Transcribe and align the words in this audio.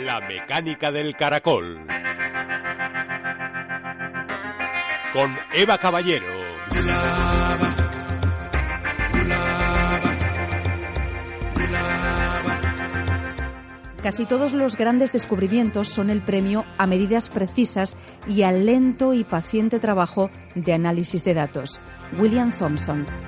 La 0.00 0.20
mecánica 0.20 0.92
del 0.92 1.16
caracol. 1.16 1.84
Con 5.12 5.36
Eva 5.52 5.78
Caballero. 5.78 6.26
Casi 14.02 14.24
todos 14.24 14.52
los 14.52 14.76
grandes 14.76 15.12
descubrimientos 15.12 15.88
son 15.88 16.10
el 16.10 16.20
premio 16.20 16.64
a 16.78 16.86
medidas 16.86 17.28
precisas 17.28 17.96
y 18.28 18.42
al 18.42 18.66
lento 18.66 19.14
y 19.14 19.24
paciente 19.24 19.80
trabajo 19.80 20.30
de 20.54 20.74
análisis 20.74 21.24
de 21.24 21.34
datos. 21.34 21.80
William 22.18 22.52
Thompson. 22.52 23.27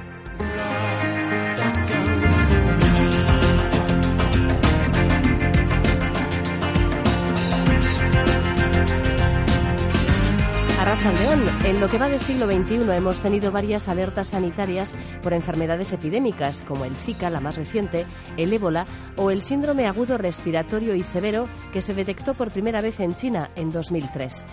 En 11.64 11.80
lo 11.80 11.88
que 11.88 11.96
va 11.96 12.10
del 12.10 12.20
siglo 12.20 12.44
XXI 12.44 12.90
hemos 12.94 13.20
tenido 13.20 13.50
varias 13.50 13.88
alertas 13.88 14.28
sanitarias 14.28 14.94
por 15.22 15.32
enfermedades 15.32 15.94
epidémicas 15.94 16.62
como 16.68 16.84
el 16.84 16.94
Zika, 16.94 17.30
la 17.30 17.40
más 17.40 17.56
reciente, 17.56 18.04
el 18.36 18.52
ébola 18.52 18.84
o 19.16 19.30
el 19.30 19.40
síndrome 19.40 19.86
agudo 19.86 20.18
respiratorio 20.18 20.94
y 20.94 21.02
severo 21.02 21.46
que 21.72 21.80
se 21.80 21.94
detectó 21.94 22.34
por 22.34 22.50
primera 22.50 22.82
vez 22.82 23.00
en 23.00 23.14
China 23.14 23.48
en 23.56 23.70
2003. 23.70 24.44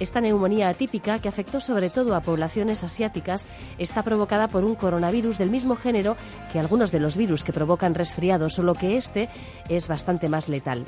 Esta 0.00 0.20
neumonía 0.20 0.68
atípica, 0.68 1.20
que 1.20 1.28
afectó 1.28 1.60
sobre 1.60 1.88
todo 1.88 2.14
a 2.16 2.20
poblaciones 2.20 2.82
asiáticas, 2.82 3.48
está 3.78 4.02
provocada 4.02 4.48
por 4.48 4.64
un 4.64 4.74
coronavirus 4.74 5.38
del 5.38 5.50
mismo 5.50 5.76
género 5.76 6.16
que 6.52 6.58
algunos 6.58 6.90
de 6.90 7.00
los 7.00 7.16
virus 7.16 7.44
que 7.44 7.52
provocan 7.52 7.94
resfriados, 7.94 8.54
solo 8.54 8.74
que 8.74 8.96
este 8.96 9.28
es 9.68 9.86
bastante 9.86 10.28
más 10.28 10.48
letal. 10.48 10.84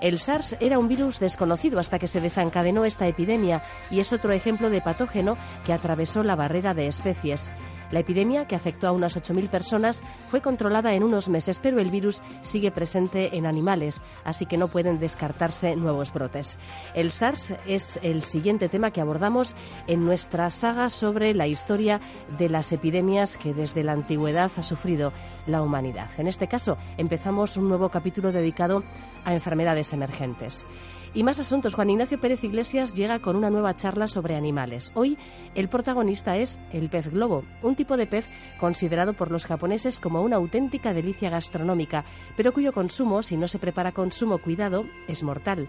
El 0.00 0.18
SARS 0.18 0.56
era 0.60 0.78
un 0.78 0.88
virus 0.88 1.20
desconocido 1.20 1.78
hasta 1.78 1.98
que 1.98 2.08
se 2.08 2.20
desencadenó 2.20 2.84
esta 2.84 3.06
epidemia 3.06 3.62
y 3.90 4.00
es 4.00 4.12
otro 4.12 4.32
ejemplo 4.32 4.70
de 4.70 4.80
patógeno 4.80 5.36
que 5.66 5.72
atravesó 5.72 6.22
la 6.22 6.36
barrera 6.36 6.74
de 6.74 6.86
especies. 6.86 7.50
La 7.90 8.00
epidemia, 8.00 8.46
que 8.46 8.54
afectó 8.54 8.88
a 8.88 8.92
unas 8.92 9.16
8.000 9.16 9.48
personas, 9.48 10.02
fue 10.30 10.40
controlada 10.40 10.94
en 10.94 11.02
unos 11.02 11.28
meses, 11.28 11.58
pero 11.58 11.80
el 11.80 11.90
virus 11.90 12.22
sigue 12.40 12.70
presente 12.70 13.36
en 13.36 13.46
animales, 13.46 14.02
así 14.24 14.46
que 14.46 14.56
no 14.56 14.68
pueden 14.68 15.00
descartarse 15.00 15.76
nuevos 15.76 16.12
brotes. 16.12 16.58
El 16.94 17.10
SARS 17.10 17.54
es 17.66 17.98
el 18.02 18.22
siguiente 18.22 18.68
tema 18.68 18.90
que 18.90 19.00
abordamos 19.00 19.56
en 19.86 20.04
nuestra 20.04 20.50
saga 20.50 20.88
sobre 20.88 21.34
la 21.34 21.46
historia 21.46 22.00
de 22.38 22.48
las 22.48 22.72
epidemias 22.72 23.36
que 23.36 23.54
desde 23.54 23.84
la 23.84 23.92
antigüedad 23.92 24.50
ha 24.56 24.62
sufrido 24.62 25.12
la 25.46 25.62
humanidad. 25.62 26.10
En 26.18 26.28
este 26.28 26.48
caso, 26.48 26.78
empezamos 26.96 27.56
un 27.56 27.68
nuevo 27.68 27.88
capítulo 27.88 28.32
dedicado 28.32 28.84
a 29.24 29.34
enfermedades 29.34 29.92
emergentes. 29.92 30.66
Y 31.12 31.24
más 31.24 31.40
asuntos. 31.40 31.74
Juan 31.74 31.90
Ignacio 31.90 32.20
Pérez 32.20 32.44
Iglesias 32.44 32.94
llega 32.94 33.18
con 33.18 33.34
una 33.34 33.50
nueva 33.50 33.76
charla 33.76 34.06
sobre 34.06 34.36
animales. 34.36 34.92
Hoy 34.94 35.18
el 35.56 35.68
protagonista 35.68 36.36
es 36.36 36.60
el 36.72 36.88
pez 36.88 37.10
globo, 37.10 37.42
un 37.62 37.74
tipo 37.74 37.96
de 37.96 38.06
pez 38.06 38.28
considerado 38.60 39.14
por 39.14 39.32
los 39.32 39.44
japoneses 39.44 39.98
como 39.98 40.22
una 40.22 40.36
auténtica 40.36 40.92
delicia 40.92 41.28
gastronómica, 41.28 42.04
pero 42.36 42.52
cuyo 42.52 42.72
consumo, 42.72 43.24
si 43.24 43.36
no 43.36 43.48
se 43.48 43.58
prepara 43.58 43.90
con 43.90 44.12
sumo 44.12 44.38
cuidado, 44.38 44.84
es 45.08 45.24
mortal. 45.24 45.68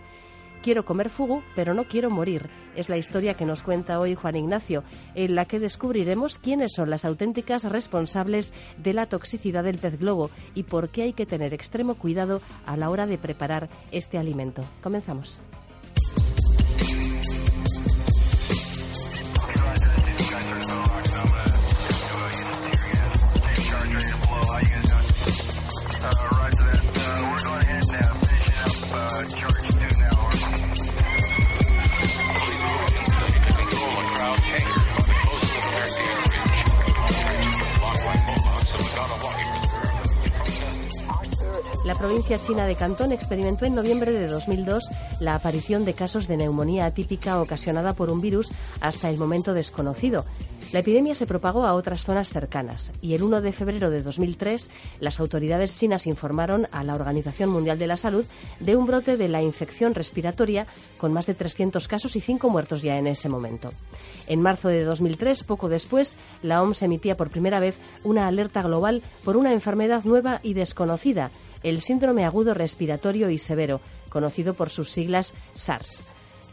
Quiero 0.61 0.85
comer 0.85 1.09
fugu, 1.09 1.41
pero 1.55 1.73
no 1.73 1.85
quiero 1.85 2.09
morir. 2.09 2.49
Es 2.75 2.87
la 2.87 2.97
historia 2.97 3.33
que 3.33 3.45
nos 3.45 3.63
cuenta 3.63 3.99
hoy 3.99 4.15
Juan 4.15 4.35
Ignacio, 4.35 4.83
en 5.15 5.35
la 5.35 5.45
que 5.45 5.59
descubriremos 5.59 6.37
quiénes 6.37 6.73
son 6.75 6.89
las 6.89 7.03
auténticas 7.03 7.63
responsables 7.63 8.53
de 8.77 8.93
la 8.93 9.07
toxicidad 9.07 9.63
del 9.63 9.79
pez 9.79 9.99
globo 9.99 10.29
y 10.53 10.63
por 10.63 10.89
qué 10.89 11.03
hay 11.03 11.13
que 11.13 11.25
tener 11.25 11.53
extremo 11.53 11.95
cuidado 11.95 12.41
a 12.65 12.77
la 12.77 12.89
hora 12.89 13.07
de 13.07 13.17
preparar 13.17 13.69
este 13.91 14.17
alimento. 14.17 14.63
Comenzamos. 14.81 15.41
Provincia 42.01 42.39
china 42.39 42.65
de 42.65 42.75
Cantón 42.75 43.11
experimentó 43.11 43.65
en 43.65 43.75
noviembre 43.75 44.11
de 44.11 44.25
2002 44.25 44.89
la 45.19 45.35
aparición 45.35 45.85
de 45.85 45.93
casos 45.93 46.27
de 46.27 46.35
neumonía 46.35 46.87
atípica 46.87 47.39
ocasionada 47.39 47.93
por 47.93 48.09
un 48.09 48.21
virus 48.21 48.49
hasta 48.79 49.07
el 49.07 49.19
momento 49.19 49.53
desconocido. 49.53 50.25
La 50.73 50.79
epidemia 50.79 51.13
se 51.13 51.27
propagó 51.27 51.63
a 51.63 51.75
otras 51.75 52.03
zonas 52.03 52.29
cercanas 52.29 52.91
y 53.03 53.13
el 53.13 53.21
1 53.21 53.41
de 53.41 53.51
febrero 53.51 53.91
de 53.91 54.01
2003 54.01 54.71
las 54.99 55.19
autoridades 55.19 55.75
chinas 55.75 56.07
informaron 56.07 56.67
a 56.71 56.83
la 56.83 56.95
Organización 56.95 57.51
Mundial 57.51 57.77
de 57.77 57.85
la 57.85 57.97
Salud 57.97 58.25
de 58.59 58.75
un 58.75 58.87
brote 58.87 59.15
de 59.15 59.27
la 59.27 59.43
infección 59.43 59.93
respiratoria 59.93 60.65
con 60.97 61.13
más 61.13 61.27
de 61.27 61.35
300 61.35 61.87
casos 61.87 62.15
y 62.15 62.21
5 62.21 62.49
muertos 62.49 62.81
ya 62.81 62.97
en 62.97 63.05
ese 63.05 63.29
momento. 63.29 63.73
En 64.25 64.41
marzo 64.41 64.69
de 64.69 64.85
2003, 64.85 65.43
poco 65.43 65.69
después, 65.69 66.17
la 66.41 66.63
OMS 66.63 66.81
emitía 66.81 67.15
por 67.15 67.29
primera 67.29 67.59
vez 67.59 67.75
una 68.03 68.25
alerta 68.25 68.63
global 68.63 69.03
por 69.23 69.37
una 69.37 69.53
enfermedad 69.53 70.03
nueva 70.03 70.39
y 70.41 70.55
desconocida 70.55 71.29
el 71.63 71.81
síndrome 71.81 72.25
agudo 72.25 72.53
respiratorio 72.53 73.29
y 73.29 73.37
severo, 73.37 73.81
conocido 74.09 74.53
por 74.53 74.69
sus 74.69 74.89
siglas 74.89 75.33
SARS. 75.53 76.03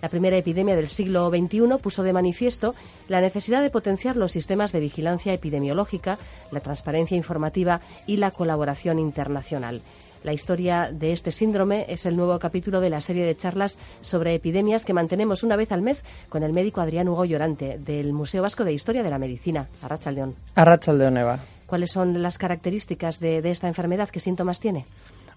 La 0.00 0.08
primera 0.08 0.36
epidemia 0.36 0.76
del 0.76 0.88
siglo 0.88 1.28
XXI 1.28 1.78
puso 1.82 2.02
de 2.02 2.12
manifiesto 2.12 2.74
la 3.08 3.20
necesidad 3.20 3.62
de 3.62 3.70
potenciar 3.70 4.16
los 4.16 4.30
sistemas 4.30 4.70
de 4.72 4.80
vigilancia 4.80 5.32
epidemiológica, 5.32 6.18
la 6.52 6.60
transparencia 6.60 7.16
informativa 7.16 7.80
y 8.06 8.16
la 8.18 8.30
colaboración 8.30 8.98
internacional. 8.98 9.80
La 10.24 10.32
historia 10.32 10.90
de 10.92 11.12
este 11.12 11.32
síndrome 11.32 11.86
es 11.88 12.04
el 12.06 12.16
nuevo 12.16 12.38
capítulo 12.38 12.80
de 12.80 12.90
la 12.90 13.00
serie 13.00 13.24
de 13.24 13.36
charlas 13.36 13.78
sobre 14.00 14.34
epidemias 14.34 14.84
que 14.84 14.92
mantenemos 14.92 15.42
una 15.42 15.56
vez 15.56 15.70
al 15.70 15.82
mes 15.82 16.04
con 16.28 16.42
el 16.42 16.52
médico 16.52 16.80
Adrián 16.80 17.08
Hugo 17.08 17.24
Llorante 17.24 17.78
del 17.78 18.12
Museo 18.12 18.42
Vasco 18.42 18.64
de 18.64 18.72
Historia 18.72 19.02
de 19.02 19.10
la 19.10 19.18
Medicina. 19.18 19.68
Arrachaldeón. 19.82 20.34
Arrachaldeón, 20.54 21.16
Eva. 21.18 21.38
¿Cuáles 21.68 21.90
son 21.90 22.22
las 22.22 22.38
características 22.38 23.20
de, 23.20 23.46
esta 23.50 23.68
enfermedad? 23.68 24.08
¿Qué 24.08 24.20
síntomas 24.20 24.58
tiene? 24.58 24.86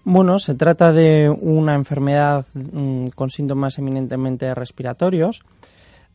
Bueno, 0.02 0.38
se 0.38 0.54
trata 0.54 0.90
de 0.90 1.28
una 1.28 1.74
enfermedad 1.74 2.46
mm, 2.54 3.08
con 3.08 3.28
síntomas 3.28 3.76
eminentemente 3.76 4.54
respiratorios. 4.54 5.42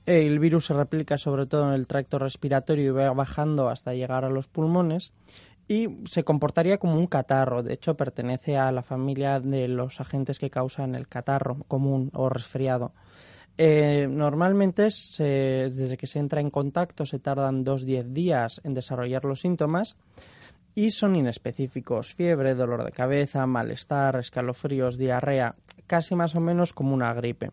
El 0.08 0.40
virus 0.40 0.66
se 0.66 0.74
replica 0.74 1.20
sobre 1.20 1.46
todo 1.46 1.68
en 1.68 1.76
el 1.76 1.86
tracto 1.86 2.18
respiratorio 2.18 2.86
y 2.86 2.90
va 2.90 3.14
bajando 3.14 3.70
hasta 3.70 3.94
llegar 3.94 4.26
a 4.26 4.32
los 4.32 4.48
pulmones 4.48 5.14
y 5.68 5.90
se 6.06 6.24
comportaría 6.24 6.80
como 6.80 6.96
un 6.96 7.06
catarro. 7.06 7.62
De 7.62 7.76
hecho, 7.76 7.96
pertenece 7.96 8.58
a 8.58 8.72
la 8.72 8.82
familia 8.82 9.40
de 9.40 9.68
los 9.68 10.02
agentes 10.02 10.40
que 10.40 10.50
causan 10.50 10.96
el 10.96 11.08
catarro 11.08 11.58
común 11.68 12.10
o 12.16 12.28
resfriado. 12.28 12.92
Eh, 13.58 14.08
normalmente, 14.10 14.84
desde 14.84 15.98
que 15.98 16.08
se 16.08 16.20
entra 16.20 16.42
en 16.42 16.52
contacto, 16.52 17.06
se 17.06 17.20
tardan 17.20 17.64
dos 17.64 17.86
diez 17.86 18.14
días 18.14 18.62
en 18.64 18.74
desarrollar 18.74 19.26
los 19.26 19.42
síntomas 19.42 19.96
y 20.76 20.92
son 20.92 21.16
inespecíficos. 21.16 22.14
Fiebre, 22.14 22.54
dolor 22.54 22.84
de 22.84 22.92
cabeza, 22.92 23.48
malestar, 23.48 24.16
escalofríos, 24.18 24.98
diarrea, 24.98 25.56
casi 25.88 26.14
más 26.14 26.36
o 26.36 26.40
menos 26.40 26.72
como 26.72 26.94
una 26.94 27.12
gripe. 27.14 27.50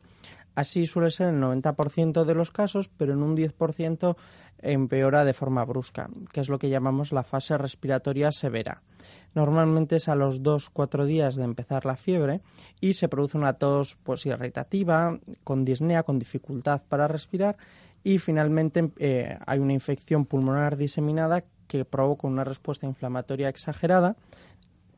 Así 0.54 0.86
suele 0.86 1.10
ser 1.10 1.28
en 1.28 1.42
el 1.42 1.62
90% 1.62 2.24
de 2.24 2.34
los 2.34 2.50
casos, 2.50 2.88
pero 2.88 3.12
en 3.12 3.22
un 3.22 3.36
10% 3.36 4.16
empeora 4.58 5.24
de 5.24 5.34
forma 5.34 5.64
brusca, 5.64 6.08
que 6.32 6.40
es 6.40 6.48
lo 6.48 6.58
que 6.58 6.68
llamamos 6.68 7.12
la 7.12 7.22
fase 7.22 7.58
respiratoria 7.58 8.32
severa. 8.32 8.82
Normalmente 9.34 9.96
es 9.96 10.08
a 10.08 10.14
los 10.14 10.42
2-4 10.42 11.04
días 11.06 11.34
de 11.34 11.44
empezar 11.44 11.86
la 11.86 11.96
fiebre 11.96 12.40
y 12.80 12.94
se 12.94 13.08
produce 13.08 13.36
una 13.36 13.54
tos 13.54 13.96
pues, 14.02 14.26
irritativa, 14.26 15.18
con 15.42 15.64
disnea, 15.64 16.04
con 16.04 16.18
dificultad 16.18 16.82
para 16.88 17.08
respirar 17.08 17.56
y 18.04 18.18
finalmente 18.18 18.90
eh, 18.98 19.36
hay 19.44 19.58
una 19.58 19.72
infección 19.72 20.26
pulmonar 20.26 20.76
diseminada 20.76 21.42
que 21.66 21.84
provoca 21.84 22.28
una 22.28 22.44
respuesta 22.44 22.86
inflamatoria 22.86 23.48
exagerada, 23.48 24.16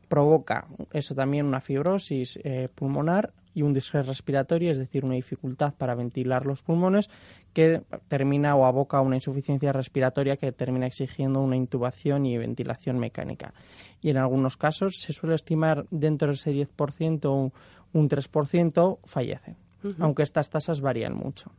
provoca 0.07 0.67
eso 0.91 1.15
también 1.15 1.45
una 1.45 1.61
fibrosis 1.61 2.39
eh, 2.43 2.69
pulmonar 2.73 3.33
y 3.57 3.63
un 3.63 3.73
distrés 3.73 4.05
respiratorio, 4.05 4.69
es 4.69 4.77
decir, 4.77 5.03
una 5.03 5.15
dificultad 5.15 5.73
para 5.73 5.95
ventilar 5.95 6.45
los 6.45 6.61
pulmones 6.61 7.09
que 7.53 7.81
termina 8.07 8.55
o 8.55 8.67
aboca 8.67 8.97
a 8.97 9.01
una 9.01 9.15
insuficiencia 9.15 9.73
respiratoria 9.73 10.37
que 10.37 10.51
termina 10.51 10.85
exigiendo 10.85 11.41
una 11.41 11.55
intubación 11.55 12.27
y 12.27 12.37
ventilación 12.37 12.99
mecánica. 12.99 13.55
Y 13.99 14.11
en 14.11 14.17
algunos 14.17 14.57
casos 14.57 14.97
se 14.99 15.11
suele 15.11 15.33
estimar 15.33 15.87
dentro 15.89 16.27
de 16.27 16.35
ese 16.35 16.51
10% 16.51 17.51
un 17.93 18.09
3% 18.09 18.99
fallece, 19.05 19.55
aunque 19.97 20.21
estas 20.21 20.51
tasas 20.51 20.79
varían 20.79 21.15
mucho. 21.15 21.51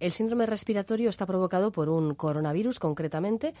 El 0.00 0.12
síndrome 0.12 0.46
respiratorio 0.46 1.10
está 1.10 1.26
provocado 1.26 1.70
por 1.70 1.90
un 1.90 2.14
coronavirus, 2.14 2.78
concretamente, 2.78 3.54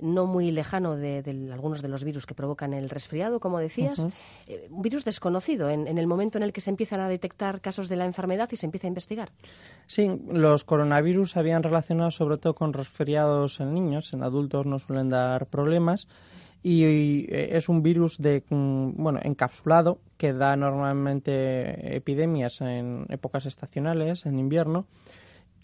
no 0.00 0.26
muy 0.26 0.50
lejano 0.50 0.96
de, 0.96 1.22
algunos 1.52 1.82
de 1.82 1.88
los 1.88 2.02
virus 2.02 2.26
que 2.26 2.34
provocan 2.34 2.74
el 2.74 2.90
resfriado, 2.90 3.38
como 3.38 3.60
decías. 3.60 4.08
Eh, 4.48 4.66
un 4.70 4.82
virus 4.82 5.04
desconocido 5.04 5.70
en, 5.70 5.86
en, 5.86 5.98
el 5.98 6.08
momento 6.08 6.36
en 6.36 6.42
el 6.42 6.52
que 6.52 6.60
se 6.60 6.70
empiezan 6.70 7.00
a 7.00 7.08
detectar 7.08 7.60
casos 7.60 7.88
de 7.88 7.94
la 7.94 8.04
enfermedad 8.04 8.48
y 8.50 8.56
se 8.56 8.66
empieza 8.66 8.88
a 8.88 8.88
investigar. 8.88 9.30
Sí, 9.86 10.10
los 10.28 10.64
coronavirus 10.64 11.30
se 11.30 11.38
habían 11.38 11.62
relacionado 11.62 12.10
sobre 12.10 12.38
todo 12.38 12.54
con 12.54 12.72
resfriados 12.72 13.60
en 13.60 13.72
niños. 13.72 14.12
En 14.12 14.24
adultos 14.24 14.66
no 14.66 14.80
suelen 14.80 15.08
dar 15.08 15.46
problemas 15.46 16.08
y 16.64 16.82
eh, 16.84 17.56
es 17.56 17.68
un 17.68 17.82
virus 17.82 18.18
de 18.18 18.42
mm, 18.48 18.94
bueno 18.96 19.20
encapsulado 19.22 19.98
que 20.16 20.32
da 20.32 20.56
normalmente 20.56 21.94
epidemias 21.94 22.62
en 22.62 23.06
épocas 23.10 23.46
estacionales 23.46 24.24
en 24.26 24.38
invierno 24.38 24.86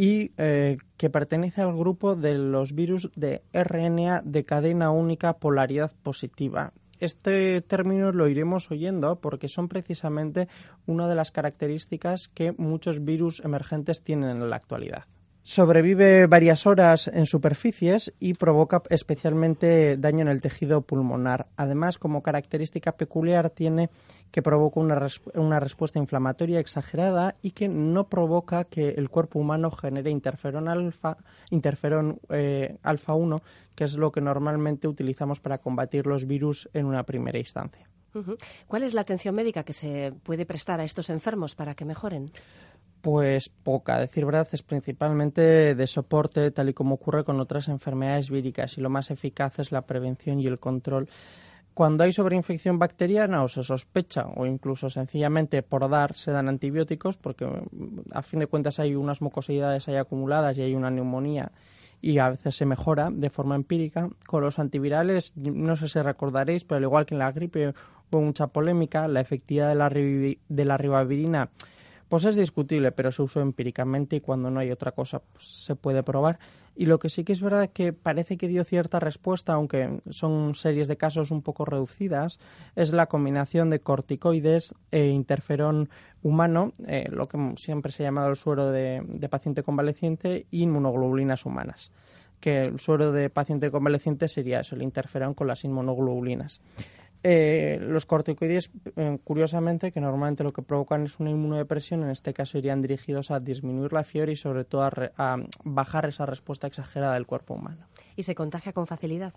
y 0.01 0.33
eh, 0.39 0.79
que 0.97 1.11
pertenece 1.11 1.61
al 1.61 1.77
grupo 1.77 2.17
de 2.17 2.33
los 2.33 2.75
virus 2.75 3.11
de 3.17 3.43
RNA 3.53 4.23
de 4.25 4.47
cadena 4.47 4.91
única 4.91 5.35
polaridad 5.35 5.93
positiva. 6.03 6.73
Este 7.01 7.61
término 7.61 8.11
lo 8.11 8.27
iremos 8.27 8.71
oyendo 8.71 9.17
porque 9.17 9.49
son 9.49 9.69
precisamente 9.69 10.49
una 10.87 11.07
de 11.07 11.17
las 11.17 11.33
características 11.33 12.29
que 12.29 12.53
muchos 12.53 13.05
virus 13.05 13.41
emergentes 13.45 14.03
tienen 14.03 14.31
en 14.31 14.49
la 14.49 14.57
actualidad. 14.57 15.05
Sobrevive 15.43 16.27
varias 16.27 16.67
horas 16.67 17.09
en 17.09 17.25
superficies 17.25 18.13
y 18.21 18.35
provoca 18.35 18.83
especialmente 18.91 19.97
daño 19.97 20.21
en 20.21 20.29
el 20.29 20.43
tejido 20.43 20.83
pulmonar. 20.83 21.47
Además, 21.57 21.97
como 21.97 22.23
característica 22.23 22.93
peculiar, 22.93 23.49
tiene 23.49 23.89
que 24.31 24.43
provoca 24.43 24.81
una, 24.81 25.09
una, 25.35 25.59
respuesta 25.59 25.99
inflamatoria 25.99 26.61
exagerada 26.61 27.35
y 27.41 27.53
que 27.53 27.69
no 27.69 28.09
provoca 28.09 28.65
que 28.65 28.91
el 28.91 29.09
cuerpo 29.09 29.39
humano 29.39 29.71
genere 29.71 30.11
interferón 30.11 30.69
alfa, 30.69 31.17
interferón 31.51 32.21
eh, 32.29 32.77
alfa 32.83 33.15
1, 33.15 33.37
que 33.75 33.85
es 33.85 33.95
lo 33.95 34.13
que 34.13 34.21
normalmente 34.21 34.89
utilizamos 34.89 35.41
para 35.41 35.59
combatir 35.59 36.07
los 36.07 36.27
virus 36.27 36.69
en 36.75 36.85
una 36.85 37.03
primera 37.05 37.39
instancia. 37.39 37.89
¿Cuál 38.67 38.83
es 38.83 38.95
la 38.95 39.03
atención 39.03 39.35
médica 39.35 39.63
que 39.63 39.73
se 39.73 40.13
puede 40.25 40.45
prestar 40.45 40.81
a 40.81 40.85
estos 40.85 41.11
enfermos 41.11 41.55
para 41.55 41.75
que 41.75 41.85
mejoren? 41.85 42.27
Pues 43.01 43.49
poca, 43.49 43.99
decir 43.99 44.27
verdad, 44.27 44.47
es 44.53 44.63
principalmente 44.63 45.75
de 45.75 45.87
soporte, 45.87 46.51
tal 46.51 46.69
y 46.69 46.75
como 46.75 46.97
ocurre 46.97 47.25
con 47.25 47.41
otras 47.41 47.69
enfermedades 47.69 48.31
víricas, 48.31 48.77
y 48.77 48.83
lo 48.83 48.91
más 48.91 49.11
eficaz 49.11 49.59
es 49.59 49.73
la 49.73 49.83
prevención 49.83 50.39
y 50.39 50.47
el 50.47 50.59
control. 50.59 51.09
Cuando 51.73 52.05
hay 52.05 52.13
sobreinfección 52.13 52.79
bacteriana 52.79 53.43
o 53.43 53.49
se 53.49 53.65
sospecha, 53.65 54.27
o 54.37 54.45
incluso 54.45 54.91
sencillamente 54.91 55.63
por 55.63 55.89
dar, 55.89 56.15
se 56.15 56.31
dan 56.31 56.49
antibióticos, 56.49 57.17
porque 57.17 57.47
mm, 57.47 58.01
a 58.13 58.23
fin 58.23 58.41
de 58.41 58.47
cuentas 58.47 58.79
hay 58.81 58.95
unas 58.95 59.23
mucosidades 59.23 59.89
ahí 59.89 59.97
acumuladas 59.97 60.59
y 60.59 60.63
hay 60.63 60.75
una 60.75 60.91
neumonía 60.91 61.53
y 62.03 62.19
a 62.19 62.31
veces 62.31 62.57
se 62.57 62.67
mejora 62.67 63.11
de 63.11 63.31
forma 63.31 63.55
empírica. 63.55 64.09
Con 64.27 64.43
los 64.43 64.59
antivirales, 64.59 65.35
no 65.37 65.77
sé 65.77 65.89
si 65.89 66.01
recordaréis, 66.01 66.65
pero 66.65 66.79
al 66.79 66.85
igual 66.85 67.07
que 67.07 67.15
en 67.15 67.19
la 67.19 67.33
gripe 67.33 67.75
hubo 68.11 68.21
mucha 68.21 68.47
polémica, 68.49 69.07
la 69.07 69.21
efectividad 69.21 69.69
de 69.69 69.75
la, 69.75 69.89
de 69.89 70.65
la 70.65 70.77
ribavirina 70.77 71.51
pues 72.11 72.25
es 72.25 72.35
discutible, 72.35 72.91
pero 72.91 73.13
se 73.13 73.23
usó 73.23 73.41
empíricamente 73.41 74.17
y 74.17 74.21
cuando 74.21 74.51
no 74.51 74.59
hay 74.59 74.73
otra 74.73 74.91
cosa 74.91 75.21
pues 75.21 75.45
se 75.45 75.77
puede 75.77 76.03
probar. 76.03 76.41
Y 76.75 76.87
lo 76.87 76.99
que 76.99 77.09
sí 77.09 77.23
que 77.23 77.33
es 77.33 77.41
verdad 77.41 77.63
es 77.63 77.69
que 77.71 77.93
parece 77.93 78.37
que 78.37 78.49
dio 78.49 78.65
cierta 78.65 78.99
respuesta, 78.99 79.53
aunque 79.53 80.01
son 80.11 80.57
series 80.57 80.89
de 80.89 80.97
casos 80.97 81.31
un 81.31 81.41
poco 81.41 81.65
reducidas, 81.65 82.41
es 82.75 82.93
la 82.93 83.07
combinación 83.07 83.71
de 83.71 83.79
corticoides 83.79 84.75
e 84.91 85.07
interferón 85.07 85.89
humano, 86.23 86.73
eh, 86.89 87.09
lo 87.11 87.29
que 87.29 87.39
siempre 87.57 87.93
se 87.93 88.03
ha 88.03 88.07
llamado 88.09 88.29
el 88.31 88.37
suero 88.37 88.73
de, 88.73 89.03
de 89.07 89.29
paciente 89.29 89.63
convaleciente, 89.63 90.47
y 90.51 90.63
inmunoglobulinas 90.63 91.47
humanas 91.47 91.93
que 92.41 92.65
el 92.65 92.81
suero 92.81 93.13
de 93.13 93.29
paciente 93.29 93.71
convaleciente 93.71 94.27
sería 94.27 94.61
eso, 94.61 94.75
el 94.75 94.83
interferón 94.83 95.35
con 95.35 95.47
las 95.47 95.63
inmunoglobulinas. 95.65 96.63
Eh, 97.23 97.79
los 97.83 98.07
corticoides, 98.07 98.71
eh, 98.97 99.19
curiosamente, 99.23 99.93
que 99.93 100.01
normalmente 100.01 100.43
lo 100.43 100.53
que 100.53 100.63
provocan 100.63 101.05
es 101.05 101.21
una 101.21 101.31
inmunodepresión, 101.31 102.03
en 102.03 102.11
este 102.11 102.33
caso 102.33 102.57
irían 102.57 102.81
dirigidos 102.81 103.31
a 103.31 103.41
disminuir 103.41 103.93
la 103.93 104.05
fiebre 104.05 104.33
y 104.33 104.37
sobre 104.37 104.65
todo 104.65 104.83
a, 104.85 105.37
bajar 105.65 106.07
esa 106.07 106.25
respuesta 106.25 106.67
exagerada 106.67 107.15
del 107.15 107.27
cuerpo 107.27 107.55
humano. 107.55 107.87
¿Y 108.17 108.23
se 108.23 108.35
contagia 108.35 108.73
con 108.73 108.87
facilidad? 108.87 109.35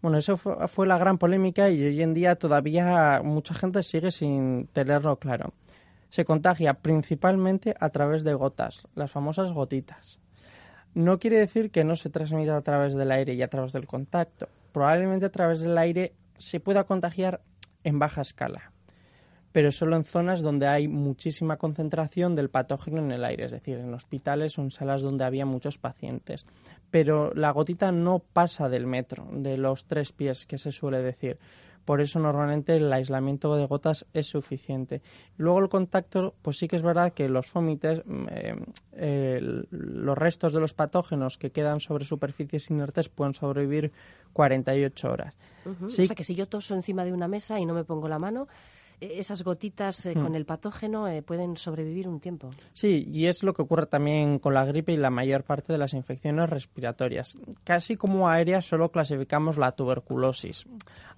Bueno, 0.00 0.18
eso 0.18 0.36
fue, 0.36 0.86
la 0.88 0.98
gran 0.98 1.16
polémica 1.16 1.70
y 1.70 1.84
hoy 1.84 2.02
en 2.02 2.12
día 2.12 2.34
todavía 2.34 3.22
mucha 3.22 3.54
gente 3.54 3.84
sigue 3.84 4.10
sin 4.10 4.66
tenerlo 4.72 5.16
claro. 5.16 5.52
Se 6.08 6.24
contagia 6.24 6.74
principalmente 6.74 7.74
a 7.78 7.90
través 7.90 8.24
de 8.24 8.34
gotas, 8.34 8.88
las 8.96 9.12
famosas 9.12 9.52
gotitas. 9.52 10.18
No 10.94 11.20
quiere 11.20 11.38
decir 11.38 11.70
que 11.70 11.84
no 11.84 11.94
se 11.94 12.10
transmita 12.10 12.56
a 12.56 12.62
través 12.62 12.94
del 12.94 13.12
aire 13.12 13.34
y 13.34 13.42
a 13.42 13.48
través 13.48 13.72
del 13.72 13.86
contacto. 13.86 14.48
Probablemente 14.72 15.26
a 15.26 15.30
través 15.30 15.60
del 15.60 15.78
aire 15.78 16.14
se 16.42 16.60
pueda 16.60 16.84
contagiar 16.84 17.40
en 17.84 17.98
baja 17.98 18.20
escala, 18.20 18.72
pero 19.52 19.70
solo 19.70 19.96
en 19.96 20.04
zonas 20.04 20.42
donde 20.42 20.66
hay 20.66 20.88
muchísima 20.88 21.56
concentración 21.56 22.34
del 22.34 22.50
patógeno 22.50 22.98
en 22.98 23.12
el 23.12 23.24
aire, 23.24 23.44
es 23.44 23.52
decir, 23.52 23.78
en 23.78 23.94
hospitales 23.94 24.58
o 24.58 24.62
en 24.62 24.70
salas 24.70 25.02
donde 25.02 25.24
había 25.24 25.46
muchos 25.46 25.78
pacientes. 25.78 26.46
Pero 26.90 27.32
la 27.34 27.50
gotita 27.50 27.92
no 27.92 28.18
pasa 28.18 28.68
del 28.68 28.86
metro, 28.86 29.28
de 29.30 29.56
los 29.56 29.86
tres 29.86 30.12
pies 30.12 30.46
que 30.46 30.58
se 30.58 30.72
suele 30.72 31.02
decir. 31.02 31.38
Por 31.84 32.00
eso 32.00 32.18
normalmente 32.18 32.76
el 32.76 32.92
aislamiento 32.92 33.56
de 33.56 33.66
gotas 33.66 34.06
es 34.12 34.26
suficiente. 34.26 35.02
Luego 35.36 35.58
el 35.60 35.68
contacto, 35.68 36.34
pues 36.42 36.58
sí 36.58 36.68
que 36.68 36.76
es 36.76 36.82
verdad 36.82 37.12
que 37.12 37.28
los 37.28 37.46
fómites, 37.46 38.02
mm, 38.04 38.26
eh, 38.92 39.40
los 39.70 40.16
restos 40.16 40.52
de 40.52 40.60
los 40.60 40.74
patógenos 40.74 41.38
que 41.38 41.50
quedan 41.50 41.80
sobre 41.80 42.04
superficies 42.04 42.70
inertes 42.70 43.08
pueden 43.08 43.34
sobrevivir 43.34 43.92
48 44.32 45.10
horas. 45.10 45.36
O 45.84 45.90
sea 45.90 46.06
que 46.14 46.24
si 46.24 46.34
yo 46.34 46.46
toso 46.46 46.74
encima 46.74 47.04
de 47.04 47.12
una 47.12 47.28
mesa 47.28 47.60
y 47.60 47.66
no 47.66 47.74
me 47.74 47.84
pongo 47.84 48.08
la 48.08 48.18
mano, 48.18 48.48
esas 49.02 49.42
gotitas 49.42 50.06
eh, 50.06 50.14
con 50.14 50.32
hmm. 50.32 50.36
el 50.36 50.46
patógeno 50.46 51.08
eh, 51.08 51.22
pueden 51.22 51.56
sobrevivir 51.56 52.08
un 52.08 52.20
tiempo. 52.20 52.50
Sí, 52.72 53.08
y 53.10 53.26
es 53.26 53.42
lo 53.42 53.52
que 53.52 53.62
ocurre 53.62 53.86
también 53.86 54.38
con 54.38 54.54
la 54.54 54.64
gripe 54.64 54.92
y 54.92 54.96
la 54.96 55.10
mayor 55.10 55.44
parte 55.44 55.72
de 55.72 55.78
las 55.78 55.94
infecciones 55.94 56.48
respiratorias. 56.48 57.36
Casi 57.64 57.96
como 57.96 58.28
aéreas 58.28 58.64
solo 58.64 58.90
clasificamos 58.90 59.58
la 59.58 59.72
tuberculosis, 59.72 60.66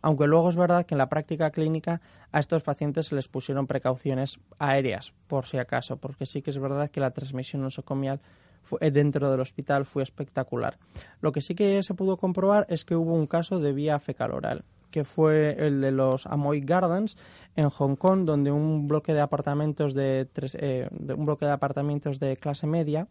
aunque 0.02 0.26
luego 0.26 0.48
es 0.48 0.56
verdad 0.56 0.86
que 0.86 0.94
en 0.94 0.98
la 0.98 1.08
práctica 1.08 1.50
clínica 1.50 2.00
a 2.32 2.40
estos 2.40 2.62
pacientes 2.62 3.06
se 3.06 3.14
les 3.14 3.28
pusieron 3.28 3.66
precauciones 3.66 4.38
aéreas, 4.58 5.12
por 5.26 5.46
si 5.46 5.58
acaso, 5.58 5.96
porque 5.96 6.26
sí 6.26 6.42
que 6.42 6.50
es 6.50 6.58
verdad 6.58 6.90
que 6.90 7.00
la 7.00 7.10
transmisión 7.10 7.62
nosocomial 7.62 8.20
fue, 8.62 8.90
dentro 8.90 9.30
del 9.30 9.40
hospital 9.40 9.84
fue 9.84 10.02
espectacular. 10.02 10.78
Lo 11.20 11.32
que 11.32 11.40
sí 11.40 11.54
que 11.54 11.82
se 11.82 11.94
pudo 11.94 12.16
comprobar 12.16 12.66
es 12.68 12.84
que 12.84 12.96
hubo 12.96 13.14
un 13.14 13.26
caso 13.26 13.60
de 13.60 13.72
vía 13.72 13.98
fecal 13.98 14.32
oral 14.32 14.64
que 14.94 15.02
fue 15.02 15.56
el 15.58 15.80
de 15.80 15.90
los 15.90 16.24
Amoy 16.24 16.60
Gardens 16.60 17.16
en 17.56 17.68
Hong 17.68 17.96
Kong, 17.96 18.24
donde 18.24 18.52
un 18.52 18.86
bloque 18.86 19.12
de 19.12 19.22
apartamentos 19.22 19.92
de, 19.92 20.28
tres, 20.32 20.56
eh, 20.60 20.88
un 20.92 21.24
bloque 21.26 21.46
de 21.46 21.50
apartamentos 21.50 22.20
de 22.20 22.36
clase 22.36 22.68
media 22.68 23.08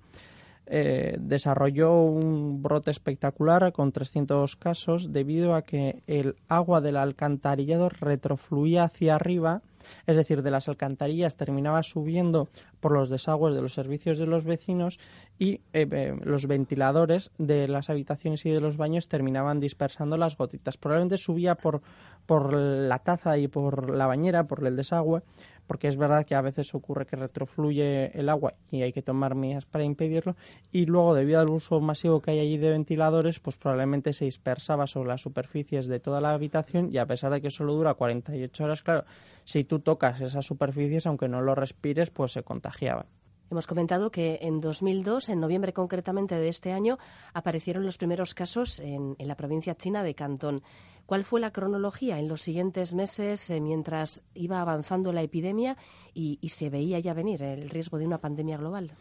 eh, 0.66 1.18
desarrolló 1.20 2.04
un 2.04 2.64
brote 2.64 2.90
espectacular 2.90 3.74
con 3.74 3.92
300 3.92 4.56
casos 4.56 5.12
debido 5.12 5.56
a 5.56 5.64
que 5.64 6.02
el 6.08 6.38
agua 6.48 6.80
del 6.80 6.96
alcantarillado 6.96 7.90
retrofluía 7.90 8.86
hacia 8.86 9.16
arriba 9.16 9.62
es 10.06 10.16
decir, 10.16 10.42
de 10.42 10.52
las 10.52 10.68
alcantarillas 10.68 11.36
terminaba 11.36 11.84
subiendo 11.84 12.50
por 12.80 12.92
los 12.92 13.10
desagües 13.10 13.56
de 13.56 13.62
los 13.62 13.74
servicios 13.74 14.18
de 14.18 14.26
los 14.26 14.44
vecinos 14.44 15.00
y 15.40 15.62
eh, 15.74 15.88
eh, 15.92 16.16
los 16.24 16.48
ventiladores 16.48 17.32
de 17.38 17.68
las 17.68 17.90
habitaciones 17.90 18.46
y 18.46 18.52
de 18.52 18.60
los 18.60 18.78
baños 18.78 19.08
terminaban 19.08 19.60
dispersando 19.60 20.18
las 20.18 20.38
gotitas. 20.38 20.78
Probablemente 20.78 21.18
subía 21.18 21.56
por, 21.56 21.82
por 22.26 22.54
la 22.54 23.00
taza 23.00 23.38
y 23.38 23.48
por 23.48 23.96
la 23.96 24.08
bañera, 24.08 24.48
por 24.48 24.66
el 24.66 24.76
desagüe, 24.76 25.22
porque 25.68 25.88
es 25.88 25.98
verdad 25.98 26.26
que 26.26 26.36
a 26.36 26.42
veces 26.42 26.74
ocurre 26.76 27.06
que 27.06 27.16
retrofluye 27.16 28.18
el 28.18 28.30
agua 28.30 28.54
y 28.72 28.82
hay 28.82 28.94
que 28.94 29.02
tomar 29.02 29.36
medidas 29.36 29.66
para 29.66 29.84
impedirlo 29.84 30.36
y 30.72 30.86
luego 30.86 31.14
debido 31.14 31.40
al 31.40 31.50
uso 31.50 31.80
masivo 31.80 32.22
que 32.22 32.32
hay 32.32 32.40
allí 32.40 32.58
de 32.58 32.72
ventiladores 32.72 33.40
pues 33.40 33.58
probablemente 33.58 34.14
se 34.14 34.26
dispersaba 34.26 34.88
sobre 34.88 35.10
las 35.10 35.22
superficies 35.22 35.88
de 35.88 36.00
toda 36.00 36.22
la 36.22 36.32
habitación 36.32 36.90
y 36.92 36.98
a 36.98 37.06
pesar 37.06 37.32
de 37.32 37.42
que 37.42 37.50
solo 37.50 37.74
dura 37.74 37.94
48 37.94 38.64
horas 38.64 38.84
claro 38.84 39.06
si 39.46 39.64
tú 39.64 39.80
tocas 39.80 40.22
esas 40.22 40.46
superficies 40.46 41.06
aunque 41.08 41.28
no 41.28 41.42
lo 41.42 41.56
respires 41.56 42.10
pues 42.10 42.32
se 42.32 42.44
contagiaban 42.44 43.06
Hemos 43.54 43.68
comentado 43.68 44.10
que 44.10 44.40
en 44.42 44.60
2002, 44.62 45.30
en 45.30 45.40
noviembre 45.40 45.74
concretamente 45.74 46.34
de 46.34 46.48
este 46.48 46.72
año, 46.72 46.98
aparecieron 47.36 47.86
los 47.86 48.00
primeros 48.00 48.34
casos 48.34 48.80
en, 48.80 49.16
la 49.20 49.36
provincia 49.36 49.76
china 49.76 50.02
de 50.02 50.16
Cantón. 50.16 50.64
¿Cuál 51.06 51.24
fue 51.24 51.40
la 51.40 51.52
cronología 51.52 52.18
en 52.18 52.28
los 52.28 52.42
siguientes 52.42 52.96
meses 52.96 53.52
eh, 53.52 53.62
mientras 53.62 54.24
iba 54.34 54.60
avanzando 54.60 55.14
la 55.14 55.22
epidemia 55.22 55.78
y, 56.16 56.40
se 56.50 56.72
veía 56.72 56.98
ya 56.98 57.14
venir 57.14 57.44
el 57.44 57.70
riesgo 57.70 58.00
de 58.00 58.08
una 58.08 58.18
pandemia 58.18 58.58
global? 58.58 58.94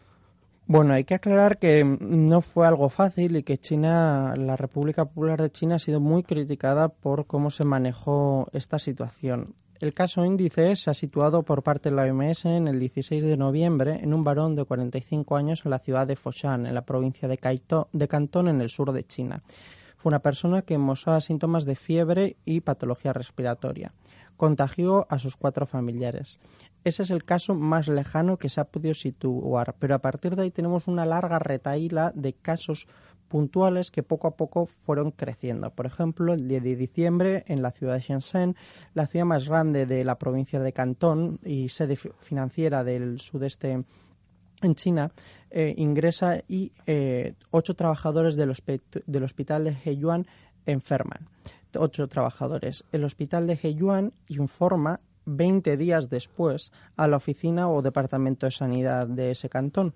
Bueno, 0.67 0.93
hay 0.93 1.03
que 1.03 1.15
aclarar 1.15 1.57
que 1.57 1.83
no 1.83 2.41
fue 2.41 2.67
algo 2.67 2.89
fácil 2.89 3.37
y 3.37 3.41
que 3.41 3.57
China, 3.57 4.35
la 4.37 4.55
República 4.55 5.05
Popular 5.05 5.41
de 5.41 5.49
China, 5.49 5.77
ha 5.77 5.79
sido 5.79 5.99
muy 5.99 6.21
criticada 6.21 6.89
por 6.89 7.25
cómo 7.25 7.49
se 7.49 7.65
manejó 7.65 8.49
esta 8.53 8.77
situación. 8.77 9.55
El 9.83 9.93
caso 9.93 10.23
índice 10.23 10.77
se 10.77 10.89
ha 10.89 10.93
situado 10.93 11.43
por 11.43 11.61
parte 11.61 11.89
de 11.89 11.95
la 11.97 12.03
OMS 12.03 12.45
en 12.45 12.69
el 12.69 12.79
16 12.79 13.21
de 13.21 13.35
noviembre 13.35 13.99
en 14.01 14.13
un 14.13 14.23
varón 14.23 14.55
de 14.55 14.63
45 14.63 15.35
años 15.35 15.65
en 15.65 15.71
la 15.71 15.79
ciudad 15.79 16.07
de 16.07 16.15
Foshan, 16.15 16.65
en 16.65 16.73
la 16.73 16.85
provincia 16.85 17.27
de, 17.27 17.37
de 17.91 18.07
Cantón, 18.07 18.47
en 18.47 18.61
el 18.61 18.69
sur 18.69 18.93
de 18.93 19.03
China. 19.03 19.43
Fue 19.97 20.09
una 20.09 20.19
persona 20.19 20.61
que 20.61 20.77
mostraba 20.77 21.19
síntomas 21.19 21.65
de 21.65 21.75
fiebre 21.75 22.37
y 22.45 22.61
patología 22.61 23.11
respiratoria. 23.11 23.91
Contagió 24.37 25.05
a 25.09 25.19
sus 25.19 25.35
cuatro 25.35 25.65
familiares. 25.65 26.39
Ese 26.85 27.03
es 27.03 27.11
el 27.11 27.25
caso 27.25 27.53
más 27.53 27.89
lejano 27.89 28.37
que 28.37 28.47
se 28.47 28.61
ha 28.61 28.71
podido 28.71 28.93
situar, 28.93 29.75
pero 29.79 29.95
a 29.95 29.99
partir 29.99 30.37
de 30.37 30.43
ahí 30.43 30.51
tenemos 30.51 30.87
una 30.87 31.05
larga 31.05 31.39
retaíla 31.39 32.13
de 32.15 32.31
casos 32.31 32.87
puntuales 33.33 33.89
que 33.89 34.03
poco 34.03 34.27
a 34.27 34.35
poco 34.35 34.67
fueron 34.67 35.09
creciendo. 35.09 35.71
Por 35.71 35.87
ejemplo, 35.87 36.35
el 36.35 36.47
10 36.47 36.61
de 36.61 36.75
diciembre 36.75 37.43
en 37.47 37.63
la 37.63 37.71
ciudad 37.71 37.95
de 37.95 38.01
Shenzhen, 38.01 38.55
la 38.93 39.07
ciudad 39.07 39.25
más 39.25 39.49
grande 39.49 39.87
de 39.87 40.03
la 40.03 40.19
provincia 40.19 40.59
de 40.59 40.71
Cantón 40.71 41.39
y 41.43 41.69
sede 41.69 41.95
financiera 41.95 42.83
del 42.83 43.19
sudeste 43.19 43.85
en 44.61 44.75
China, 44.75 45.11
eh, 45.49 45.73
ingresa 45.77 46.43
y 46.47 46.73
eh, 46.85 47.33
ocho 47.49 47.73
trabajadores 47.73 48.35
del, 48.35 48.53
del 49.07 49.23
hospital 49.23 49.63
de 49.63 49.77
Heiyuan 49.83 50.27
enferman. 50.67 51.27
Ocho 51.75 52.07
trabajadores. 52.07 52.85
El 52.91 53.03
hospital 53.03 53.47
de 53.47 53.59
Heiyuan 53.63 54.13
informa 54.27 54.99
20 55.25 55.75
días 55.75 56.07
después 56.11 56.71
a 56.97 57.07
la 57.07 57.17
oficina 57.17 57.67
o 57.67 57.81
departamento 57.81 58.45
de 58.45 58.51
sanidad 58.51 59.07
de 59.07 59.31
ese 59.31 59.49
cantón 59.49 59.95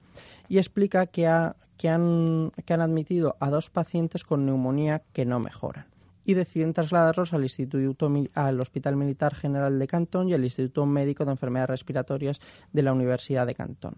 y 0.50 0.58
explica 0.58 1.06
que, 1.06 1.28
ha, 1.28 1.56
que, 1.78 1.90
han, 1.90 2.52
que 2.66 2.74
han 2.74 2.82
admitido 2.82 3.38
a 3.40 3.50
dos 3.50 3.70
pacientes 3.70 4.24
con 4.24 4.46
neumonía 4.46 5.04
que 5.14 5.26
no 5.26 5.40
mejoran 5.40 5.86
y 6.28 6.34
deciden 6.34 6.74
trasladarlos 6.74 7.32
al 7.32 7.44
Instituto 7.44 8.12
al 8.34 8.60
Hospital 8.60 8.98
Militar 8.98 9.34
General 9.34 9.80
de 9.80 9.88
Cantón 9.88 10.28
y 10.28 10.34
al 10.34 10.44
Instituto 10.44 10.86
Médico 10.86 11.24
de 11.24 11.32
Enfermedades 11.32 11.70
Respiratorias 11.70 12.42
de 12.74 12.84
la 12.84 12.92
Universidad 12.92 13.48
de 13.48 13.56
Cantón. 13.56 13.96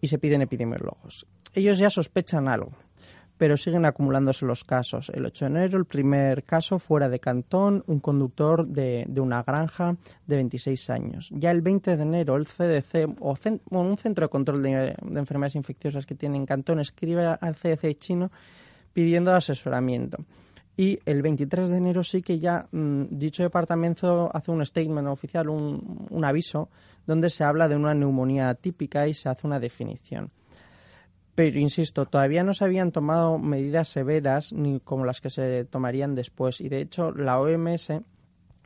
Y 0.00 0.08
se 0.08 0.18
piden 0.18 0.42
epidemiólogos. 0.42 1.26
Ellos 1.54 1.78
ya 1.78 1.90
sospechan 1.90 2.48
algo, 2.48 2.72
pero 3.38 3.56
siguen 3.56 3.86
acumulándose 3.86 4.44
los 4.44 4.64
casos. 4.64 5.10
El 5.14 5.24
8 5.24 5.44
de 5.44 5.50
enero, 5.50 5.78
el 5.78 5.84
primer 5.84 6.42
caso 6.42 6.80
fuera 6.80 7.08
de 7.08 7.20
Cantón, 7.20 7.84
un 7.86 8.00
conductor 8.00 8.66
de, 8.66 9.06
una 9.16 9.44
granja 9.44 9.96
de 10.26 10.36
26 10.36 10.90
años. 10.90 11.30
Ya 11.32 11.52
el 11.52 11.62
20 11.62 11.96
de 11.96 12.02
enero, 12.02 12.36
el 12.36 12.46
CDC, 12.46 13.16
o 13.20 13.36
un 13.70 13.96
centro 13.96 14.26
de 14.26 14.28
control 14.28 14.62
de, 14.62 14.94
enfermedades 15.14 15.54
infecciosas 15.54 16.04
que 16.04 16.16
tiene 16.16 16.36
en 16.36 16.46
Cantón, 16.46 16.80
escribe 16.80 17.24
al 17.26 17.54
CDC 17.54 17.96
chino 17.98 18.32
pidiendo 18.92 19.32
asesoramiento. 19.32 20.18
Y 20.76 20.98
el 21.06 21.22
23 21.22 21.68
de 21.68 21.76
enero 21.76 22.04
sí 22.04 22.22
que 22.22 22.38
ya 22.38 22.68
mm, 22.70 23.04
dicho 23.10 23.42
departamento 23.42 24.30
hace 24.34 24.50
un 24.50 24.64
statement 24.64 25.08
oficial, 25.08 25.48
un, 25.48 26.06
un 26.10 26.24
aviso, 26.24 26.70
donde 27.06 27.30
se 27.30 27.44
habla 27.44 27.68
de 27.68 27.76
una 27.76 27.94
neumonía 27.94 28.52
típica 28.54 29.06
y 29.06 29.14
se 29.14 29.28
hace 29.28 29.46
una 29.46 29.60
definición. 29.60 30.30
Pero, 31.38 31.60
insisto, 31.60 32.04
todavía 32.04 32.42
no 32.42 32.52
se 32.52 32.64
habían 32.64 32.90
tomado 32.90 33.38
medidas 33.38 33.88
severas 33.88 34.52
ni 34.52 34.80
como 34.80 35.04
las 35.04 35.20
que 35.20 35.30
se 35.30 35.64
tomarían 35.64 36.16
después. 36.16 36.60
Y, 36.60 36.68
de 36.68 36.80
hecho, 36.80 37.12
la 37.12 37.38
OMS 37.38 37.92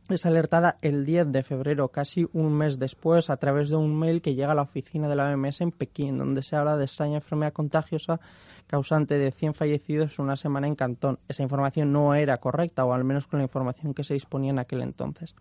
es 0.09 0.25
alertada 0.25 0.79
el 0.81 1.05
10 1.05 1.33
de 1.33 1.43
febrero, 1.43 1.89
casi 1.89 2.27
un 2.33 2.55
mes 2.55 2.79
después, 2.79 3.29
a 3.29 3.37
través 3.37 3.69
de 3.69 3.77
un 3.77 3.95
mail 3.95 4.23
que 4.23 4.35
llega 4.35 4.53
a 4.53 4.55
la 4.55 4.63
oficina 4.63 5.07
de 5.07 5.17
la 5.17 5.31
OMS 5.31 5.61
en 5.61 5.71
Pekín, 5.71 6.17
donde 6.17 6.43
se 6.43 6.57
habla 6.57 6.79
de 6.79 6.87
extraña 6.87 7.17
enfermedad 7.17 7.53
contagiosa 7.53 8.21
causante 8.67 9.19
de 9.19 9.33
100 9.33 9.53
fallecidos 9.53 10.19
una 10.19 10.37
semana 10.37 10.67
en 10.67 10.75
Cantón. 10.75 11.19
Esa 11.29 11.43
información 11.43 11.93
no 11.93 12.15
era 12.15 12.39
correcta, 12.39 12.87
o 12.87 12.95
al 12.95 13.05
menos 13.05 13.27
con 13.27 13.41
la 13.41 13.45
información 13.45 13.93
que 13.93 14.03
se 14.03 14.15
disponía 14.15 14.51
en 14.51 14.59
aquel 14.59 14.81
entonces. 14.81 15.35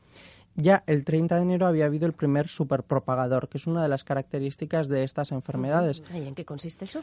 Ya 0.56 0.84
el 0.86 1.04
30 1.04 1.36
de 1.36 1.42
enero 1.42 1.68
había 1.68 1.86
habido 1.86 2.06
el 2.06 2.14
primer 2.14 2.48
superpropagador, 2.48 3.48
que 3.48 3.58
es 3.58 3.68
una 3.68 3.84
de 3.84 3.90
las 3.90 4.04
características 4.04 4.88
de 4.88 5.04
estas 5.04 5.32
enfermedades. 5.32 6.04
¿Y 6.14 6.28
en 6.28 6.36
qué 6.36 6.46
consiste 6.46 6.86
eso? 6.86 7.02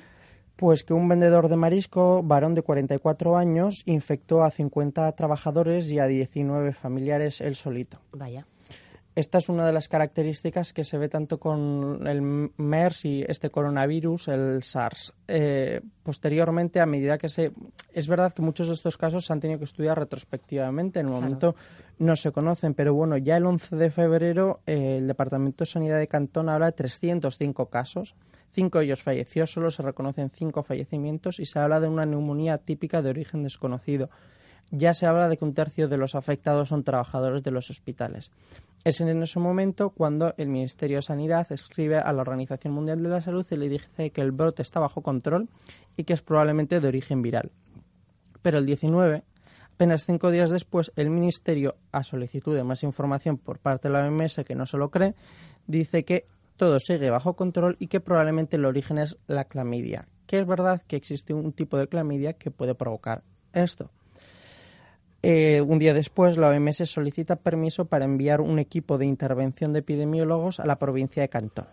Pues 0.57 0.83
que 0.83 0.93
un 0.93 1.09
vendedor 1.09 1.49
de 1.49 1.57
marisco, 1.57 2.23
varón 2.23 2.55
de 2.55 2.63
44 2.63 3.37
años, 3.37 3.83
infectó 3.87 4.43
a 4.43 4.51
50 4.51 5.11
trabajadores 5.13 5.87
y 5.87 5.99
a 5.99 6.07
19 6.07 6.73
familiares 6.73 7.41
él 7.41 7.55
solito. 7.55 8.01
Vaya. 8.13 8.45
Esta 9.19 9.39
es 9.39 9.49
una 9.49 9.67
de 9.67 9.73
las 9.73 9.89
características 9.89 10.73
que 10.73 10.85
se 10.85 10.97
ve 10.97 11.09
tanto 11.09 11.41
con 11.41 12.07
el 12.07 12.23
MERS 12.57 13.05
y 13.05 13.25
este 13.27 13.51
coronavirus, 13.51 14.29
el 14.29 14.63
SARS. 14.63 15.13
Eh, 15.27 15.81
posteriormente, 16.05 16.79
a 16.79 16.87
medida 16.87 17.19
que 17.19 17.29
se... 17.29 17.51
Es 17.93 18.07
verdad 18.07 18.33
que 18.33 18.43
muchos 18.43 18.69
de 18.69 18.75
estos 18.75 18.97
casos 18.97 19.27
se 19.27 19.33
han 19.33 19.41
tenido 19.41 19.59
que 19.59 19.65
estudiar 19.65 19.99
retrospectivamente. 19.99 21.01
En 21.01 21.07
el 21.07 21.13
momento 21.13 21.57
no 21.99 22.17
se 22.17 22.33
conocen, 22.33 22.75
pero 22.75 22.95
bueno, 22.95 23.17
ya 23.17 23.37
el 23.37 23.47
11 23.47 23.77
de 23.77 23.91
febrero 23.91 24.61
el 24.67 25.07
Departamento 25.07 25.65
de 25.65 25.71
Sanidad 25.71 25.99
de 25.99 26.09
Cantón 26.09 26.49
habla 26.49 26.67
de 26.67 26.73
305 26.73 27.67
casos. 27.67 28.15
Cinco 28.53 28.79
de 28.79 28.87
ellos 28.87 29.03
falleció, 29.03 29.47
solo 29.47 29.71
se 29.71 29.83
reconocen 29.83 30.31
cinco 30.31 30.63
fallecimientos 30.63 31.39
y 31.39 31.47
se 31.47 31.59
habla 31.59 31.81
de 31.81 31.89
una 31.89 32.05
neumonía 32.05 32.59
típica 32.59 33.03
de 33.03 33.11
origen 33.11 33.43
desconocido 33.43 34.09
ya 34.71 34.95
se 34.95 35.07
habla 35.07 35.29
de 35.29 35.37
que 35.37 35.45
un 35.45 35.55
tercio 35.55 35.89
de 35.89 35.97
los 35.97 36.15
afectados 36.15 36.69
son 36.69 36.85
trabajadores 36.85 37.43
de 37.43 37.51
los 37.51 37.71
hospitales. 37.71 38.31
Es 38.85 39.01
en 39.01 39.23
ese 39.23 39.39
momento 39.39 39.91
cuando 39.91 40.35
el 40.37 40.49
Ministerio 40.49 40.99
de 40.99 41.03
Sanidad 41.03 41.51
escribe 41.51 41.99
a 41.99 42.13
la 42.13 42.23
Organización 42.23 42.75
Mundial 42.75 43.03
de 43.03 43.09
la 43.09 43.21
Salud 43.21 43.47
y 43.51 43.57
le 43.57 43.69
dice 43.69 44.11
que 44.11 44.21
el 44.21 44.33
brote 44.33 44.63
está 44.63 44.81
bajo 44.81 45.03
control 45.03 45.49
y 45.97 46.05
que 46.05 46.13
es 46.13 46.23
probablemente 46.23 46.81
de 46.81 46.89
origen 46.89 47.23
viral. 47.23 47.51
Pero 48.43 48.59
el 48.59 48.67
19, 48.67 49.23
apenas 49.79 50.07
cinco 50.07 50.33
días 50.33 50.51
después, 50.51 50.91
el 50.97 51.09
Ministerio, 51.09 51.77
a 51.93 52.03
solicitud 52.03 52.53
de 52.53 52.65
más 52.65 52.83
información 52.83 53.39
por 53.39 53.61
parte 53.61 53.87
de 53.87 53.95
la 53.95 54.09
OMS, 54.09 54.43
que 54.45 54.57
no 54.57 54.67
se 54.67 54.77
lo 54.77 54.91
cree, 54.91 55.15
dice 55.69 56.05
que 56.05 56.27
todo 56.57 56.81
sigue 56.81 57.11
bajo 57.11 57.37
control 57.37 57.77
y 57.79 57.87
que 57.87 58.01
probablemente 58.01 58.57
el 58.57 58.65
origen 58.65 58.99
es 58.99 59.17
la 59.29 59.45
clamidia, 59.45 60.09
que 60.27 60.41
es 60.41 60.47
verdad 60.49 60.83
que 60.85 60.97
existe 60.97 61.33
un 61.33 61.53
tipo 61.53 61.79
de 61.79 61.87
clamidia 61.87 62.33
que 62.33 62.51
puede 62.51 62.75
provocar 62.75 63.23
esto. 63.53 63.93
Eh, 65.23 65.61
un 65.61 65.79
día 65.79 65.95
después, 65.95 66.37
la 66.39 66.49
OMS 66.49 66.79
solicita 66.91 67.37
permiso 67.37 67.85
para 67.85 68.05
enviar 68.05 68.41
un 68.41 68.59
equipo 68.59 68.99
de 68.99 69.07
intervención 69.07 69.73
de 69.73 69.79
epidemiólogos 69.79 70.59
a 70.59 70.67
la 70.67 70.81
provincia 70.81 71.23
de 71.23 71.29
Cantón. 71.29 71.69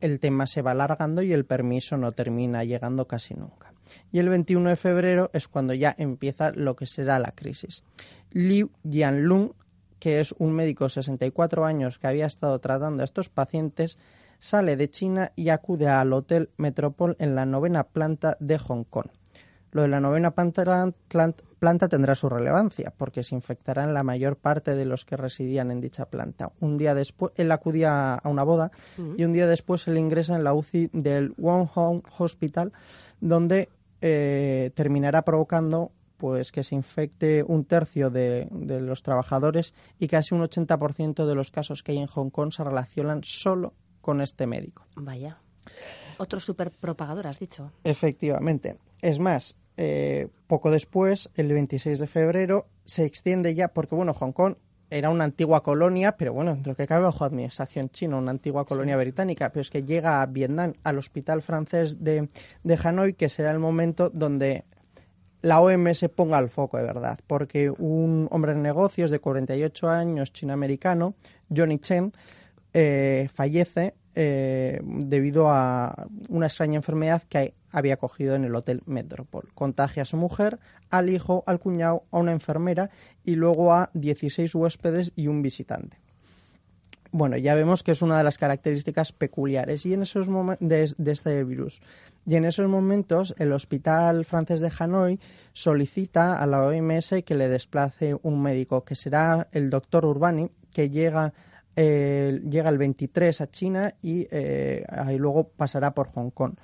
El 0.00 0.18
tema 0.18 0.46
se 0.46 0.62
va 0.62 0.70
alargando 0.70 1.20
y 1.20 1.34
el 1.34 1.44
permiso 1.44 1.98
no 1.98 2.12
termina 2.12 2.64
llegando 2.64 3.06
casi 3.06 3.34
nunca. 3.34 3.69
Y 4.12 4.18
el 4.18 4.28
21 4.28 4.70
de 4.70 4.76
febrero 4.76 5.30
es 5.32 5.48
cuando 5.48 5.74
ya 5.74 5.94
empieza 5.98 6.52
lo 6.52 6.76
que 6.76 6.86
será 6.86 7.18
la 7.18 7.32
crisis. 7.32 7.82
Liu 8.30 8.70
Jianlun, 8.88 9.54
que 9.98 10.20
es 10.20 10.34
un 10.38 10.52
médico 10.52 10.84
de 10.84 10.90
64 10.90 11.64
años 11.64 11.98
que 11.98 12.06
había 12.06 12.26
estado 12.26 12.58
tratando 12.58 13.02
a 13.02 13.04
estos 13.04 13.28
pacientes, 13.28 13.98
sale 14.38 14.76
de 14.76 14.90
China 14.90 15.32
y 15.36 15.50
acude 15.50 15.88
al 15.88 16.12
Hotel 16.12 16.50
Metropol 16.56 17.16
en 17.18 17.34
la 17.34 17.46
novena 17.46 17.84
planta 17.84 18.36
de 18.40 18.58
Hong 18.58 18.84
Kong. 18.84 19.08
Lo 19.72 19.82
de 19.82 19.88
la 19.88 20.00
novena 20.00 20.32
planta, 20.32 20.64
planta 21.60 21.88
tendrá 21.88 22.16
su 22.16 22.28
relevancia, 22.28 22.92
porque 22.96 23.22
se 23.22 23.36
infectarán 23.36 23.94
la 23.94 24.02
mayor 24.02 24.36
parte 24.36 24.74
de 24.74 24.84
los 24.84 25.04
que 25.04 25.16
residían 25.16 25.70
en 25.70 25.80
dicha 25.80 26.06
planta. 26.06 26.50
Un 26.58 26.76
día 26.76 26.94
después, 26.94 27.32
él 27.36 27.52
acudía 27.52 28.14
a 28.14 28.28
una 28.28 28.42
boda 28.42 28.72
y 29.16 29.24
un 29.24 29.32
día 29.32 29.46
después 29.46 29.86
él 29.86 29.98
ingresa 29.98 30.34
en 30.34 30.42
la 30.42 30.54
UCI 30.54 30.90
del 30.92 31.34
One 31.40 31.70
Home 31.74 32.02
Hospital, 32.18 32.72
donde 33.20 33.68
eh, 34.00 34.70
terminará 34.74 35.22
provocando 35.22 35.92
pues 36.16 36.52
que 36.52 36.62
se 36.62 36.74
infecte 36.74 37.42
un 37.42 37.64
tercio 37.64 38.10
de, 38.10 38.46
de 38.50 38.80
los 38.80 39.02
trabajadores 39.02 39.72
y 39.98 40.06
casi 40.08 40.34
un 40.34 40.42
80% 40.42 41.24
de 41.24 41.34
los 41.34 41.50
casos 41.50 41.82
que 41.82 41.92
hay 41.92 41.98
en 41.98 42.06
Hong 42.06 42.28
Kong 42.28 42.52
se 42.52 42.62
relacionan 42.62 43.22
solo 43.24 43.72
con 44.02 44.20
este 44.20 44.46
médico. 44.46 44.86
Vaya. 44.96 45.38
Otro 46.18 46.38
superpropagador, 46.38 47.26
has 47.26 47.38
dicho. 47.38 47.72
Efectivamente. 47.84 48.76
Es 49.00 49.18
más, 49.18 49.56
eh, 49.76 50.28
poco 50.46 50.70
después, 50.70 51.30
el 51.34 51.48
26 51.52 51.98
de 51.98 52.06
febrero, 52.06 52.66
se 52.84 53.04
extiende 53.04 53.54
ya, 53.54 53.68
porque 53.68 53.94
bueno, 53.94 54.12
Hong 54.12 54.32
Kong 54.32 54.56
era 54.90 55.08
una 55.08 55.24
antigua 55.24 55.62
colonia, 55.62 56.16
pero 56.16 56.32
bueno, 56.32 56.52
dentro 56.52 56.74
que 56.74 56.86
cabe 56.86 57.04
bajo 57.04 57.24
administración 57.24 57.90
china, 57.90 58.16
una 58.16 58.32
antigua 58.32 58.64
colonia 58.64 58.96
británica, 58.96 59.48
pero 59.50 59.62
es 59.62 59.70
que 59.70 59.84
llega 59.84 60.20
a 60.20 60.26
Vietnam, 60.26 60.74
al 60.82 60.98
hospital 60.98 61.42
francés 61.42 62.02
de, 62.02 62.28
de 62.64 62.78
Hanoi, 62.82 63.14
que 63.14 63.28
será 63.28 63.52
el 63.52 63.60
momento 63.60 64.10
donde 64.10 64.64
la 65.42 65.60
OMS 65.60 66.08
ponga 66.14 66.38
el 66.38 66.50
foco 66.50 66.76
de 66.76 66.84
verdad, 66.84 67.18
porque 67.26 67.70
un 67.70 68.28
hombre 68.30 68.54
de 68.54 68.60
negocios 68.60 69.10
de 69.10 69.20
48 69.20 69.88
años, 69.88 70.32
chino-americano, 70.32 71.14
Johnny 71.54 71.78
Chen, 71.78 72.12
eh, 72.74 73.28
fallece 73.32 73.94
eh, 74.14 74.80
debido 74.82 75.50
a 75.50 76.06
una 76.28 76.46
extraña 76.46 76.76
enfermedad 76.76 77.22
que 77.28 77.54
había 77.70 77.96
cogido 77.96 78.34
en 78.34 78.44
el 78.44 78.54
Hotel 78.54 78.82
Metropol. 78.86 79.50
Contagia 79.54 80.02
a 80.02 80.06
su 80.06 80.16
mujer, 80.16 80.58
al 80.90 81.08
hijo, 81.08 81.44
al 81.46 81.60
cuñado, 81.60 82.04
a 82.10 82.18
una 82.18 82.32
enfermera 82.32 82.90
y 83.24 83.36
luego 83.36 83.72
a 83.72 83.90
16 83.94 84.54
huéspedes 84.54 85.12
y 85.14 85.28
un 85.28 85.42
visitante. 85.42 85.98
Bueno, 87.12 87.36
ya 87.36 87.54
vemos 87.54 87.82
que 87.82 87.90
es 87.90 88.02
una 88.02 88.18
de 88.18 88.24
las 88.24 88.38
características 88.38 89.10
peculiares 89.12 89.84
y 89.84 89.94
en 89.94 90.02
esos 90.02 90.28
de, 90.60 90.92
de 90.96 91.12
este 91.12 91.42
virus. 91.42 91.80
Y 92.24 92.36
en 92.36 92.44
esos 92.44 92.68
momentos 92.68 93.34
el 93.38 93.52
Hospital 93.52 94.24
Francés 94.24 94.60
de 94.60 94.70
Hanoi 94.78 95.18
solicita 95.52 96.40
a 96.40 96.46
la 96.46 96.62
OMS 96.62 97.14
que 97.24 97.34
le 97.34 97.48
desplace 97.48 98.16
un 98.22 98.40
médico, 98.40 98.84
que 98.84 98.94
será 98.94 99.48
el 99.50 99.70
doctor 99.70 100.04
Urbani, 100.04 100.50
que 100.72 100.88
llega 100.88 101.32
eh, 101.76 102.40
llega 102.48 102.70
el 102.70 102.78
23 102.78 103.40
a 103.40 103.50
China 103.50 103.94
y 104.02 104.26
eh, 104.30 104.84
ahí 104.88 105.18
luego 105.18 105.48
pasará 105.48 105.92
por 105.92 106.08
Hong 106.12 106.30
Kong. 106.30 106.54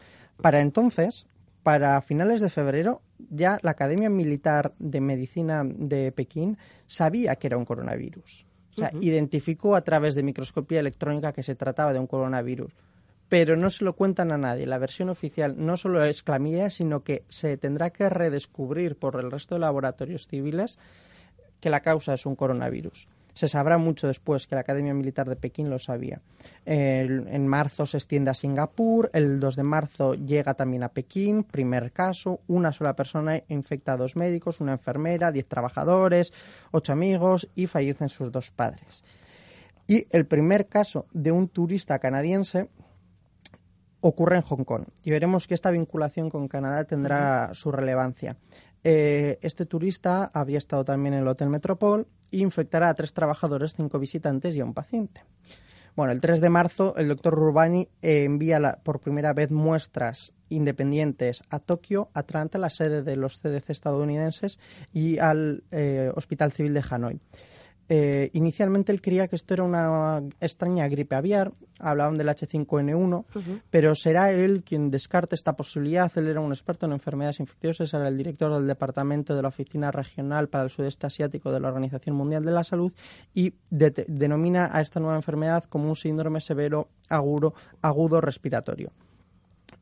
Para 0.41 0.61
entonces, 0.61 1.27
para 1.63 2.01
finales 2.03 2.41
de 2.41 2.51
febrero, 2.51 3.03
ya 3.31 3.59
la 3.63 3.73
Academia 3.73 4.11
Militar 4.11 4.75
de 4.79 5.01
Medicina 5.01 5.63
de 5.65 6.13
Pekín 6.13 6.59
sabía 6.87 7.37
que 7.37 7.47
era 7.47 7.57
un 7.57 7.65
coronavirus. 7.65 8.47
O 8.73 8.79
sea, 8.79 8.91
identificó 9.01 9.75
a 9.75 9.81
través 9.81 10.15
de 10.15 10.23
microscopía 10.23 10.81
electrónica 10.81 11.33
que 11.33 11.43
se 11.43 11.55
trataba 11.55 11.95
de 11.95 11.99
un 11.99 12.07
coronavirus. 12.07 12.73
Pero 13.29 13.57
no 13.57 13.71
se 13.71 13.85
lo 13.85 13.97
cuentan 13.97 14.33
a 14.33 14.39
nadie. 14.39 14.67
La 14.67 14.79
versión 14.79 15.09
oficial 15.09 15.55
no 15.57 15.79
solo 15.79 16.05
es 16.05 16.23
clamidia, 16.23 16.69
sino 16.69 17.03
que 17.03 17.25
se 17.31 17.57
tendrá 17.57 17.91
que 17.91 18.09
redescubrir 18.11 18.97
por 18.97 19.19
el 19.19 19.31
resto 19.31 19.55
de 19.55 19.63
laboratorios 19.63 20.29
civiles 20.29 20.79
que 21.61 21.71
la 21.71 21.81
causa 21.81 22.13
es 22.13 22.27
un 22.27 22.37
coronavirus. 22.37 23.09
Se 23.37 23.49
sabrá 23.49 23.77
mucho 23.77 24.07
después 24.07 24.47
que 24.47 24.55
la 24.55 24.63
Academia 24.63 24.95
Militar 24.95 25.29
de 25.29 25.37
Pekín 25.37 25.69
lo 25.69 25.79
sabía. 25.79 26.23
en 26.65 27.47
marzo 27.47 27.85
se 27.85 27.99
extiende 27.99 28.31
a 28.31 28.35
Singapur, 28.35 29.11
el 29.13 29.39
2 29.41 29.57
de 29.57 29.63
marzo 29.63 30.15
llega 30.15 30.55
también 30.55 30.85
a 30.85 30.89
Pekín, 30.89 31.45
primer 31.45 31.93
caso, 31.93 32.41
una 32.49 32.73
sola 32.73 32.97
persona 32.97 33.43
infecta 33.49 33.93
a 33.93 33.99
dos 33.99 34.17
médicos, 34.17 34.63
una 34.63 34.73
enfermera, 34.73 35.33
diez 35.33 35.47
trabajadores, 35.47 36.33
ocho 36.71 36.95
amigos 36.95 37.47
y 37.55 37.67
fallecen 37.67 38.09
sus 38.09 38.33
dos 38.33 38.51
padres. 38.51 39.05
Y 39.87 40.07
el 40.13 40.25
primer 40.25 40.67
caso 40.67 41.05
de 41.13 41.31
un 41.31 41.49
turista 41.49 41.99
canadiense 41.99 42.71
ocurre 44.01 44.37
en 44.37 44.43
Hong 44.45 44.65
Kong 44.65 44.85
y 45.03 45.11
veremos 45.11 45.47
que 45.47 45.53
esta 45.53 45.71
vinculación 45.71 46.31
con 46.31 46.49
Canadá 46.49 46.85
tendrá 46.85 47.53
su 47.53 47.71
relevancia. 47.71 48.39
Eh, 48.83 49.39
este 49.43 49.67
turista 49.67 50.31
había 50.33 50.57
estado 50.57 50.87
también 50.87 51.15
en 51.15 51.21
el 51.21 51.29
Hotel 51.29 51.51
Metropol 51.51 52.07
infectará 52.31 52.89
a 52.89 52.95
tres 52.95 53.13
trabajadores, 53.13 53.75
cinco 53.75 53.99
visitantes 53.99 54.57
y 54.57 54.61
a 54.61 54.65
un 54.65 54.75
paciente. 54.75 55.23
Bueno, 55.97 56.13
el 56.13 56.21
3 56.21 56.43
de 56.43 56.51
marzo 56.51 56.95
el 56.99 57.09
doctor 57.09 57.35
Rubani 57.35 57.89
envía 58.03 58.81
por 58.83 59.01
primera 59.01 59.33
vez 59.33 59.51
muestras 59.51 60.35
independientes 60.51 61.43
a 61.49 61.59
Tokio, 61.59 62.11
Atlanta, 62.13 62.59
la 62.59 62.69
sede 62.69 63.03
de 63.03 63.17
los 63.17 63.41
CDC 63.41 63.71
estadounidenses, 63.71 64.59
y 64.93 65.19
al 65.19 65.65
eh, 65.71 66.13
Hospital 66.15 66.53
Civil 66.53 66.75
de 66.75 66.85
Hanoi. 66.89 67.21
Eh, 67.89 68.31
inicialmente 68.33 68.91
él 68.93 69.01
creía 69.01 69.29
que 69.29 69.37
esto 69.37 69.55
era 69.55 69.63
una 69.63 70.23
extraña 70.41 70.89
gripe 70.89 71.15
aviar, 71.15 71.53
hablaban 71.79 72.19
del 72.19 72.29
H5N1, 72.29 73.25
pero 73.71 73.95
será 73.95 74.33
él 74.33 74.65
quien 74.65 74.91
descarte 74.91 75.35
esta 75.35 75.55
posibilidad. 75.55 76.11
Él 76.17 76.29
era 76.29 76.41
un 76.41 76.53
experto 76.53 76.87
en 76.87 76.93
enfermedades 76.93 77.41
infecciosas, 77.41 77.93
era 77.95 78.09
el 78.09 78.17
director 78.17 78.53
del 78.53 78.67
departamento 78.67 79.37
de 79.37 79.43
la 79.43 79.49
Oficina 79.49 79.91
Regional 79.91 80.49
para 80.49 80.65
el 80.65 80.71
Sudeste 80.71 81.07
Asiático 81.07 81.53
de 81.53 81.61
la 81.61 81.69
Organización 81.69 82.17
Mundial 82.17 82.45
de 82.45 82.53
la 82.53 82.65
Salud 82.65 82.93
y 83.35 83.55
denomina 83.71 84.69
a 84.73 84.81
esta 84.81 85.01
nueva 85.01 85.17
enfermedad 85.17 85.65
como 85.65 85.89
un 85.89 85.97
síndrome 85.97 86.41
severo 86.41 86.89
agudo, 87.09 87.55
agudo 87.83 88.21
respiratorio 88.21 88.91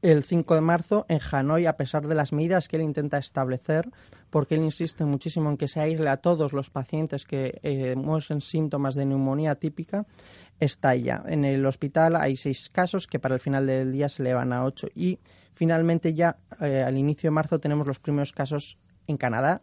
el 0.04 0.22
5 0.22 0.54
de 0.54 0.60
marzo 0.60 1.06
en 1.08 1.18
Hanoi, 1.18 1.64
a 1.64 1.78
pesar 1.78 2.06
de 2.06 2.14
las 2.14 2.32
medidas 2.34 2.68
que 2.68 2.76
él 2.76 2.82
intenta 2.82 3.16
establecer, 3.16 3.88
porque 4.28 4.54
él 4.54 4.62
insiste 4.62 5.06
muchísimo 5.06 5.48
en 5.48 5.56
que 5.56 5.66
se 5.66 5.80
aísle 5.80 6.10
a 6.10 6.18
todos 6.18 6.52
los 6.52 6.68
pacientes 6.68 7.24
que 7.24 7.58
eh, 7.62 7.96
muestren 7.96 8.42
síntomas 8.42 8.94
de 8.94 9.06
neumonía 9.06 9.54
típica, 9.54 10.04
estalla. 10.60 11.22
En 11.26 11.46
el 11.46 11.64
hospital 11.64 12.16
hay 12.16 12.36
seis 12.36 12.68
casos 12.68 13.06
que 13.06 13.18
para 13.18 13.34
el 13.34 13.40
final 13.40 13.66
del 13.66 13.92
día 13.92 14.10
se 14.10 14.22
elevan 14.22 14.52
a 14.52 14.64
ocho. 14.64 14.88
Y 14.94 15.20
finalmente 15.54 16.12
ya 16.12 16.36
eh, 16.60 16.82
al 16.84 16.98
inicio 16.98 17.28
de 17.28 17.34
marzo 17.34 17.58
tenemos 17.58 17.86
los 17.86 17.98
primeros 17.98 18.32
casos 18.32 18.76
en 19.06 19.16
Canadá, 19.16 19.62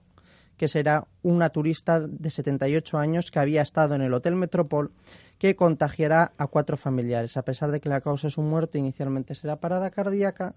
que 0.62 0.68
será 0.68 1.08
una 1.24 1.50
turista 1.50 2.00
de 2.00 2.30
78 2.30 3.00
años 3.00 3.32
que 3.32 3.40
había 3.40 3.64
estado 3.64 3.96
en 3.96 4.04
el 4.04 4.14
Hotel 4.14 4.36
Metropol 4.36 4.92
que 5.40 5.56
contagiará 5.56 6.34
a 6.38 6.46
cuatro 6.46 6.78
familiares. 6.78 7.36
A 7.36 7.42
pesar 7.42 7.72
de 7.72 7.82
que 7.82 7.90
la 7.90 8.02
causa 8.02 8.28
de 8.28 8.32
su 8.32 8.44
muerte 8.44 8.78
inicialmente 8.78 9.34
será 9.34 9.56
parada 9.56 9.90
cardíaca, 9.90 10.54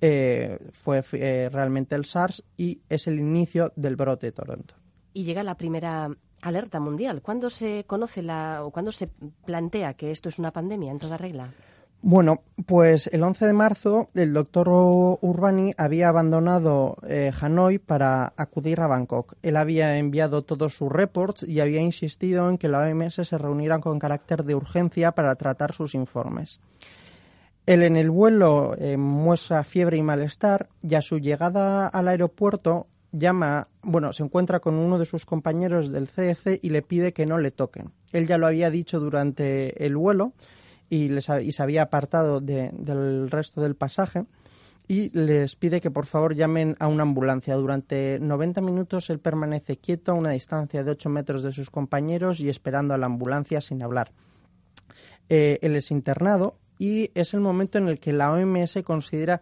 eh, 0.00 0.58
fue 0.72 1.04
eh, 1.12 1.50
realmente 1.52 1.94
el 1.94 2.06
SARS 2.06 2.42
y 2.56 2.80
es 2.88 3.06
el 3.06 3.18
inicio 3.18 3.74
del 3.76 3.94
brote 3.94 4.28
de 4.28 4.32
Toronto. 4.32 4.74
Y 5.12 5.24
llega 5.24 5.42
la 5.42 5.58
primera 5.58 6.08
alerta 6.40 6.80
mundial. 6.80 7.20
¿Cuándo 7.20 7.50
se 7.50 7.84
conoce 7.86 8.22
la, 8.22 8.64
o 8.64 8.70
cuándo 8.70 8.90
se 8.90 9.08
plantea 9.44 9.92
que 9.92 10.12
esto 10.12 10.30
es 10.30 10.38
una 10.38 10.52
pandemia 10.52 10.92
en 10.92 10.98
toda 10.98 11.18
regla? 11.18 11.52
Bueno, 12.04 12.42
pues 12.66 13.08
el 13.12 13.22
11 13.22 13.46
de 13.46 13.52
marzo 13.52 14.10
el 14.14 14.32
doctor 14.32 14.68
Urbani 14.68 15.72
había 15.76 16.08
abandonado 16.08 16.96
eh, 17.06 17.30
Hanoi 17.40 17.78
para 17.78 18.32
acudir 18.36 18.80
a 18.80 18.88
Bangkok. 18.88 19.34
Él 19.40 19.56
había 19.56 19.96
enviado 19.96 20.42
todos 20.42 20.74
sus 20.74 20.90
reports 20.90 21.44
y 21.44 21.60
había 21.60 21.80
insistido 21.80 22.48
en 22.48 22.58
que 22.58 22.66
la 22.66 22.80
OMS 22.80 23.14
se 23.14 23.38
reuniera 23.38 23.78
con 23.78 24.00
carácter 24.00 24.42
de 24.42 24.56
urgencia 24.56 25.12
para 25.12 25.36
tratar 25.36 25.74
sus 25.74 25.94
informes. 25.94 26.58
Él 27.66 27.84
en 27.84 27.94
el 27.94 28.10
vuelo 28.10 28.74
eh, 28.76 28.96
muestra 28.96 29.62
fiebre 29.62 29.96
y 29.96 30.02
malestar 30.02 30.70
y 30.82 30.96
a 30.96 31.02
su 31.02 31.20
llegada 31.20 31.86
al 31.86 32.08
aeropuerto 32.08 32.88
llama, 33.12 33.68
bueno, 33.80 34.12
se 34.12 34.24
encuentra 34.24 34.58
con 34.58 34.74
uno 34.74 34.98
de 34.98 35.06
sus 35.06 35.24
compañeros 35.24 35.92
del 35.92 36.08
CDC 36.08 36.58
y 36.62 36.70
le 36.70 36.82
pide 36.82 37.12
que 37.12 37.26
no 37.26 37.38
le 37.38 37.52
toquen. 37.52 37.92
Él 38.10 38.26
ya 38.26 38.38
lo 38.38 38.48
había 38.48 38.70
dicho 38.70 38.98
durante 38.98 39.86
el 39.86 39.96
vuelo 39.96 40.32
y, 40.92 41.08
les, 41.08 41.26
y 41.42 41.52
se 41.52 41.62
había 41.62 41.84
apartado 41.84 42.42
del 42.42 43.30
resto 43.30 43.62
del 43.62 43.76
pasaje 43.76 44.26
y 44.86 45.08
les 45.18 45.56
pide 45.56 45.80
que 45.80 45.90
por 45.90 46.04
favor 46.04 46.34
llamen 46.34 46.76
a 46.80 46.86
una 46.86 47.02
ambulancia. 47.02 47.54
Durante 47.54 48.18
90 48.20 48.60
minutos 48.60 49.08
él 49.08 49.18
permanece 49.18 49.78
quieto 49.78 50.12
a 50.12 50.16
una 50.16 50.32
distancia 50.32 50.84
de 50.84 50.90
8 50.90 51.08
metros 51.08 51.42
de 51.42 51.52
sus 51.52 51.70
compañeros 51.70 52.40
y 52.40 52.50
esperando 52.50 52.92
a 52.92 52.98
la 52.98 53.06
ambulancia 53.06 53.62
sin 53.62 53.82
hablar. 53.82 54.12
Eh, 55.30 55.58
él 55.62 55.76
es 55.76 55.90
internado 55.90 56.58
y 56.78 57.10
es 57.14 57.32
el 57.32 57.40
momento 57.40 57.78
en 57.78 57.88
el 57.88 57.98
que 57.98 58.12
la 58.12 58.30
OMS 58.30 58.82
considera 58.84 59.40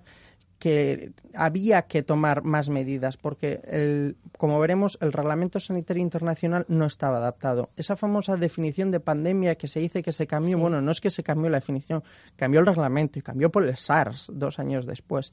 que 0.61 1.13
había 1.35 1.83
que 1.83 2.03
tomar 2.03 2.45
más 2.45 2.69
medidas 2.69 3.17
porque, 3.17 3.61
el, 3.65 4.17
como 4.37 4.61
veremos, 4.61 4.99
el 5.01 5.11
Reglamento 5.11 5.59
Sanitario 5.59 6.03
Internacional 6.03 6.67
no 6.69 6.85
estaba 6.85 7.17
adaptado. 7.17 7.71
Esa 7.77 7.97
famosa 7.97 8.37
definición 8.37 8.91
de 8.91 9.01
pandemia 9.01 9.55
que 9.55 9.69
se 9.69 9.81
dice 9.81 10.03
que 10.03 10.13
se 10.13 10.27
cambió, 10.27 10.59
bueno, 10.59 10.83
no 10.83 10.91
es 10.93 11.01
que 11.01 11.09
se 11.09 11.23
cambió 11.23 11.49
la 11.49 11.59
definición, 11.59 12.05
cambió 12.37 12.61
el 12.61 12.67
reglamento 12.67 13.19
y 13.19 13.23
cambió 13.23 13.51
por 13.51 13.67
el 13.67 13.75
SARS 13.75 14.31
dos 14.35 14.59
años 14.59 14.85
después. 14.85 15.33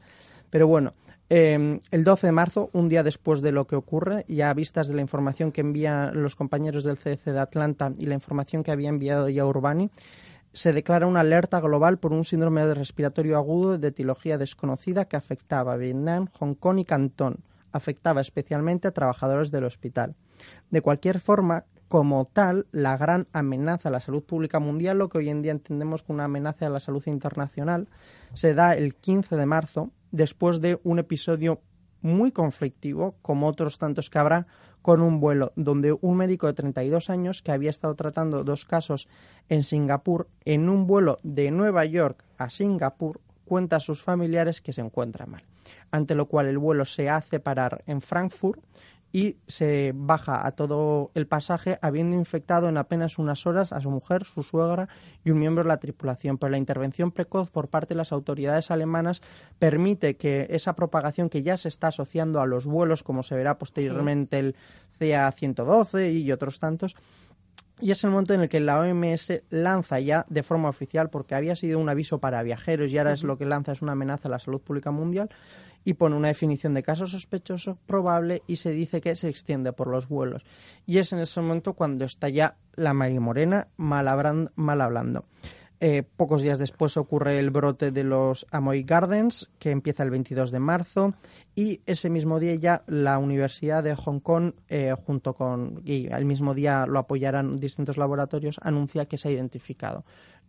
Pero 0.50 0.66
bueno, 0.66 0.94
em, 1.28 1.82
el 1.92 2.06
12 2.06 2.28
de 2.28 2.32
marzo, 2.32 2.70
un 2.72 2.88
día 2.88 3.04
después 3.04 3.42
de 3.42 3.52
lo 3.52 3.68
que 3.68 3.76
ocurre, 3.76 4.24
ya 4.30 4.50
a 4.50 4.54
vistas 4.54 4.88
de 4.88 4.96
la 4.96 5.02
información 5.02 5.52
que 5.52 5.60
envían 5.60 6.24
los 6.24 6.38
compañeros 6.38 6.86
del 6.86 6.98
CDC 6.98 7.34
de 7.34 7.40
Atlanta 7.40 7.92
y 8.00 8.06
la 8.06 8.14
información 8.14 8.64
que 8.64 8.72
había 8.72 8.88
enviado 8.88 9.28
ya 9.28 9.46
Urbani, 9.46 9.92
se 10.54 10.74
declara 10.74 11.08
una 11.08 11.20
alerta 11.20 11.60
global 11.60 11.98
por 12.00 12.14
un 12.14 12.24
síndrome 12.24 12.74
respiratorio 12.74 13.38
agudo 13.38 13.78
de 13.78 13.90
etiología 13.90 14.38
desconocida 14.38 15.06
que 15.06 15.16
afectaba 15.16 15.74
a 15.74 15.78
Vietnam, 15.78 16.28
Hong 16.40 16.56
Kong 16.56 16.80
y 16.80 16.86
Cantón. 16.86 17.44
Afectaba 17.72 18.22
especialmente 18.22 18.88
a 18.88 18.92
trabajadores 18.92 19.52
del 19.52 19.66
hospital. 19.66 20.16
De 20.72 20.82
cualquier 20.82 21.20
forma, 21.20 21.66
como 21.88 22.26
tal, 22.26 22.68
la 22.72 22.98
gran 22.98 23.28
amenaza 23.34 23.90
a 23.90 23.92
la 23.92 24.00
salud 24.00 24.24
pública 24.24 24.60
mundial, 24.60 24.98
lo 24.98 25.10
que 25.10 25.20
hoy 25.20 25.30
en 25.30 25.42
día 25.42 25.52
entendemos 25.52 26.04
como 26.04 26.18
una 26.18 26.26
amenaza 26.26 26.68
a 26.68 26.70
la 26.70 26.80
salud 26.80 27.04
internacional, 27.06 27.88
se 28.34 28.54
da 28.54 28.76
el 28.76 28.96
15 28.96 29.36
de 29.36 29.46
marzo, 29.46 29.92
después 30.12 30.62
de 30.62 30.80
un 30.84 31.00
episodio 31.00 31.62
muy 32.08 32.32
conflictivo, 32.32 33.16
como 33.22 33.48
otros 33.48 33.78
tantos 33.78 34.10
que 34.10 34.20
habrá, 34.20 34.48
con 34.82 35.02
un 35.02 35.20
vuelo 35.20 35.52
donde 35.56 35.96
un 36.00 36.18
médico 36.18 36.48
de 36.48 36.54
32 36.54 37.10
años 37.10 37.42
que 37.42 37.52
había 37.52 37.70
estado 37.70 37.94
tratando 37.96 38.44
dos 38.44 38.66
casos 38.66 39.08
en 39.50 39.64
Singapur, 39.64 40.28
en 40.46 40.70
un 40.70 40.88
vuelo 40.88 41.18
de 41.24 41.52
Nueva 41.52 41.86
York 41.86 42.24
a 42.38 42.50
Singapur, 42.50 43.20
cuenta 43.46 43.78
a 43.78 43.82
sus 43.82 44.02
familiares 44.02 44.62
que 44.62 44.74
se 44.74 44.82
encuentra 44.82 45.26
mal. 45.26 45.44
Ante 45.92 46.16
lo 46.16 46.28
cual 46.28 46.48
el 46.48 46.58
vuelo 46.58 46.86
se 46.86 47.10
hace 47.10 47.40
parar 47.40 47.84
en 47.86 48.02
Frankfurt 48.02 48.62
y 49.14 49.38
se 49.48 49.94
baja 49.96 50.46
a 50.46 50.52
todo 50.52 51.12
el 51.14 51.28
pasaje 51.28 51.80
habiendo 51.82 52.16
infectado 52.16 52.70
en 52.70 52.78
apenas 52.78 53.18
unas 53.18 53.46
horas 53.48 53.72
a 53.72 53.82
su 53.82 53.90
mujer, 53.90 54.26
su 54.26 54.44
suegra 54.44 54.90
y 55.24 55.32
un 55.32 55.40
miembro 55.40 55.64
de 55.64 55.70
la 55.70 55.78
tripulación. 55.78 56.38
Pero 56.38 56.52
la 56.52 56.58
intervención 56.58 57.12
precoz 57.12 57.50
por 57.50 57.70
parte 57.70 57.94
de 57.94 57.98
las 57.98 58.12
autoridades 58.12 58.70
alemanas 58.70 59.22
permite 59.60 60.18
que 60.18 60.48
esa 60.50 60.74
propagación 60.74 61.30
que 61.30 61.42
ya 61.42 61.58
se 61.58 61.70
está 61.70 61.88
asociando 61.88 62.42
a 62.42 62.46
los 62.46 62.66
vuelos, 62.66 63.04
como 63.04 63.24
se 63.24 63.36
verá 63.36 63.58
posteriormente 63.58 64.40
el 64.40 64.56
CA-112 65.00 66.14
y 66.14 66.32
otros 66.32 66.60
tantos, 66.60 66.96
y 67.80 67.92
es 67.92 68.04
el 68.04 68.10
momento 68.10 68.34
en 68.34 68.42
el 68.42 68.50
que 68.50 68.60
la 68.60 68.80
OMS 68.80 69.42
lanza 69.50 70.00
ya 70.00 70.26
de 70.30 70.44
forma 70.44 70.70
oficial, 70.70 71.10
porque 71.10 71.36
había 71.36 71.56
sido 71.56 71.80
un 71.80 71.90
aviso 71.90 72.20
para 72.20 72.42
viajeros 72.44 72.92
y 72.92 72.98
ahora 72.98 73.14
es 73.14 73.24
lo 73.24 73.38
que 73.38 73.46
lanza, 73.46 73.72
es 73.72 73.82
una 73.82 73.92
amenaza 73.92 74.28
a 74.28 74.32
la 74.32 74.40
salud 74.40 74.62
pública 74.62 74.92
mundial, 74.92 75.30
y 75.88 75.94
pone 75.94 76.18
una 76.18 76.28
definición 76.28 76.74
de 76.74 76.84
caso 76.84 77.08
sospechoso 77.08 77.78
probable 77.86 78.44
y 78.46 78.58
se 78.58 78.72
dice 78.72 79.00
que 79.00 79.16
se 79.16 79.30
extiende 79.30 79.72
por 79.72 79.88
los 79.88 80.10
vuelos. 80.10 80.44
Y 80.86 80.98
es 80.98 81.14
en 81.14 81.20
ese 81.20 81.40
momento 81.40 81.74
cuando 81.74 82.04
está 82.04 82.28
ya 82.28 82.58
la 82.76 82.94
María 82.94 83.22
Morena 83.22 83.68
mal, 83.78 84.08
hablando. 84.08 85.24
Eh, 85.80 86.02
pocos 86.02 86.42
días 86.42 86.58
después 86.58 86.98
ocurre 86.98 87.38
el 87.38 87.52
brote 87.52 87.92
de 87.92 88.04
los 88.04 88.48
Amoy 88.52 88.82
Gardens, 88.82 89.52
que 89.60 89.70
empieza 89.70 90.02
el 90.02 90.10
22 90.10 90.50
de 90.50 90.60
marzo, 90.60 91.14
y 91.54 91.82
ese 91.86 92.10
mismo 92.10 92.40
día 92.40 92.56
ya 92.56 92.84
la 92.88 93.20
Universidad 93.20 93.84
de 93.84 93.96
Hong 93.96 94.20
Kong, 94.20 94.54
eh, 94.70 94.96
junto 95.06 95.36
con, 95.36 95.82
y 95.86 96.12
al 96.12 96.26
mismo 96.26 96.56
día 96.56 96.88
lo 96.88 96.98
apoyarán 96.98 97.58
distintos 97.58 97.98
laboratorios, 97.98 98.60
anuncia 98.64 99.06
que 99.06 99.20
se 99.20 99.30
ha 99.30 99.32
identificado. 99.32 100.04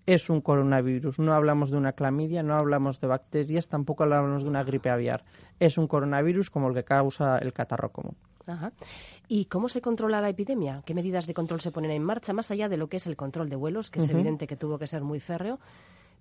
Es 0.06 0.30
un 0.30 0.40
coronavirus, 0.40 1.18
no 1.18 1.34
hablamos 1.34 1.70
de 1.70 1.76
una 1.76 1.92
clamidia, 1.92 2.42
no 2.42 2.54
hablamos 2.54 2.98
de 2.98 3.08
bacterias, 3.08 3.68
tampoco 3.68 4.04
hablamos 4.04 4.44
de 4.44 4.48
una 4.48 4.64
gripe 4.64 4.88
aviar. 4.88 5.24
Es 5.60 5.76
un 5.76 5.86
coronavirus 5.86 6.48
como 6.48 6.68
el 6.68 6.74
que 6.74 6.84
causa 6.84 7.36
el 7.36 7.52
catarro 7.52 7.92
común. 7.92 8.16
Ajá. 8.48 8.72
¿Y 9.28 9.44
cómo 9.44 9.68
se 9.68 9.80
controla 9.80 10.20
la 10.20 10.30
epidemia? 10.30 10.82
¿Qué 10.84 10.94
medidas 10.94 11.26
de 11.26 11.34
control 11.34 11.60
se 11.60 11.70
ponen 11.70 11.90
en 11.90 12.02
marcha, 12.02 12.32
más 12.32 12.50
allá 12.50 12.68
de 12.68 12.76
lo 12.76 12.88
que 12.88 12.96
es 12.96 13.06
el 13.06 13.16
control 13.16 13.48
de 13.48 13.56
vuelos, 13.56 13.90
que 13.90 14.00
es 14.00 14.08
evidente 14.08 14.46
que 14.46 14.56
tuvo 14.56 14.78
que 14.78 14.86
ser 14.86 15.02
muy 15.02 15.20
férreo? 15.20 15.60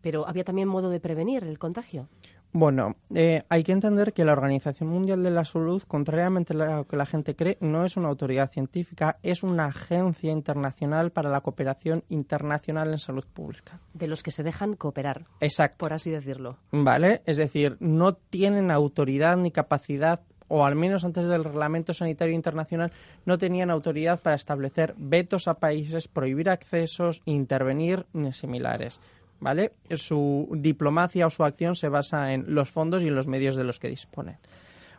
Pero 0.02 0.28
había 0.28 0.44
también 0.44 0.68
modo 0.68 0.90
de 0.90 1.00
prevenir 1.00 1.44
el 1.44 1.58
contagio. 1.58 2.08
Bueno, 2.54 2.96
eh, 3.14 3.44
hay 3.50 3.64
que 3.64 3.72
entender 3.72 4.14
que 4.14 4.26
la 4.26 4.32
Organización 4.32 4.90
Mundial 4.90 5.22
de 5.22 5.32
la 5.32 5.44
Salud, 5.44 5.84
contrariamente 5.88 6.54
a 6.54 6.78
lo 6.78 6.88
que 6.88 6.96
la 6.96 7.06
gente 7.06 7.36
cree, 7.36 7.58
no 7.62 7.84
es 7.84 7.98
una 7.98 8.08
autoridad 8.08 8.52
científica, 8.52 9.20
es 9.22 9.44
una 9.44 9.66
agencia 9.66 10.32
internacional 10.32 11.12
para 11.12 11.30
la 11.30 11.42
cooperación 11.42 12.04
internacional 12.10 12.92
en 12.92 13.00
salud 13.00 13.26
pública. 13.32 13.80
De 13.94 14.08
los 14.08 14.24
que 14.24 14.32
se 14.32 14.44
dejan 14.44 14.76
cooperar. 14.76 15.24
Exacto. 15.40 15.78
Por 15.78 15.94
así 15.94 16.10
decirlo. 16.10 16.58
Vale, 16.72 17.22
es 17.26 17.38
decir, 17.38 17.78
no 17.80 18.14
tienen 18.14 18.72
autoridad 18.72 19.38
ni 19.38 19.52
capacidad 19.52 20.22
o 20.48 20.66
al 20.66 20.76
menos 20.76 21.04
antes 21.04 21.26
del 21.26 21.44
Reglamento 21.44 21.94
Sanitario 21.94 22.34
Internacional, 22.34 22.92
no 23.26 23.38
tenían 23.38 23.70
autoridad 23.70 24.20
para 24.20 24.36
establecer 24.36 24.94
vetos 24.98 25.48
a 25.48 25.56
países, 25.56 26.08
prohibir 26.08 26.50
accesos, 26.50 27.22
intervenir 27.26 28.06
ni 28.14 28.34
similares. 28.34 29.00
¿Vale? 29.40 29.74
Su 29.92 30.50
diplomacia 30.52 31.28
o 31.28 31.30
su 31.30 31.44
acción 31.44 31.76
se 31.76 31.90
basa 31.90 32.34
en 32.34 32.56
los 32.56 32.72
fondos 32.72 33.04
y 33.04 33.08
en 33.08 33.16
los 33.16 33.28
medios 33.28 33.56
de 33.56 33.64
los 33.64 33.78
que 33.78 33.88
disponen. 33.88 34.38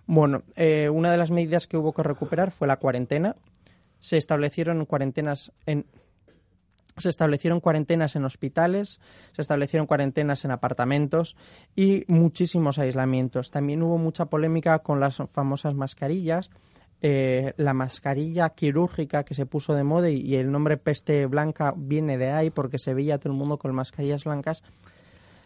Bueno, 0.06 0.42
eh, 0.54 0.88
una 0.88 1.10
de 1.10 1.18
las 1.18 1.32
medidas 1.32 1.66
que 1.66 1.76
hubo 1.76 1.92
que 1.92 2.04
recuperar 2.04 2.52
fue 2.52 2.68
la 2.68 2.76
cuarentena. 2.76 3.34
Se 3.98 4.16
establecieron 4.16 4.86
cuarentenas 4.86 5.52
en 5.66 5.86
se 7.00 7.08
establecieron 7.08 7.60
cuarentenas 7.60 8.16
en 8.16 8.24
hospitales, 8.24 9.00
se 9.32 9.42
establecieron 9.42 9.86
cuarentenas 9.86 10.44
en 10.44 10.50
apartamentos 10.50 11.36
y 11.74 12.04
muchísimos 12.08 12.78
aislamientos. 12.78 13.50
También 13.50 13.82
hubo 13.82 13.98
mucha 13.98 14.26
polémica 14.26 14.78
con 14.80 15.00
las 15.00 15.16
famosas 15.30 15.74
mascarillas. 15.74 16.50
Eh, 17.00 17.54
la 17.56 17.74
mascarilla 17.74 18.50
quirúrgica 18.50 19.22
que 19.22 19.34
se 19.34 19.46
puso 19.46 19.74
de 19.74 19.84
moda 19.84 20.10
y, 20.10 20.34
el 20.34 20.50
nombre 20.50 20.76
peste 20.76 21.26
blanca 21.26 21.72
viene 21.76 22.18
de 22.18 22.30
ahí 22.30 22.50
porque 22.50 22.78
se 22.78 22.92
veía 22.92 23.18
todo 23.18 23.32
el 23.32 23.38
mundo 23.38 23.58
con 23.58 23.74
mascarillas 23.74 24.24
blancas. 24.24 24.64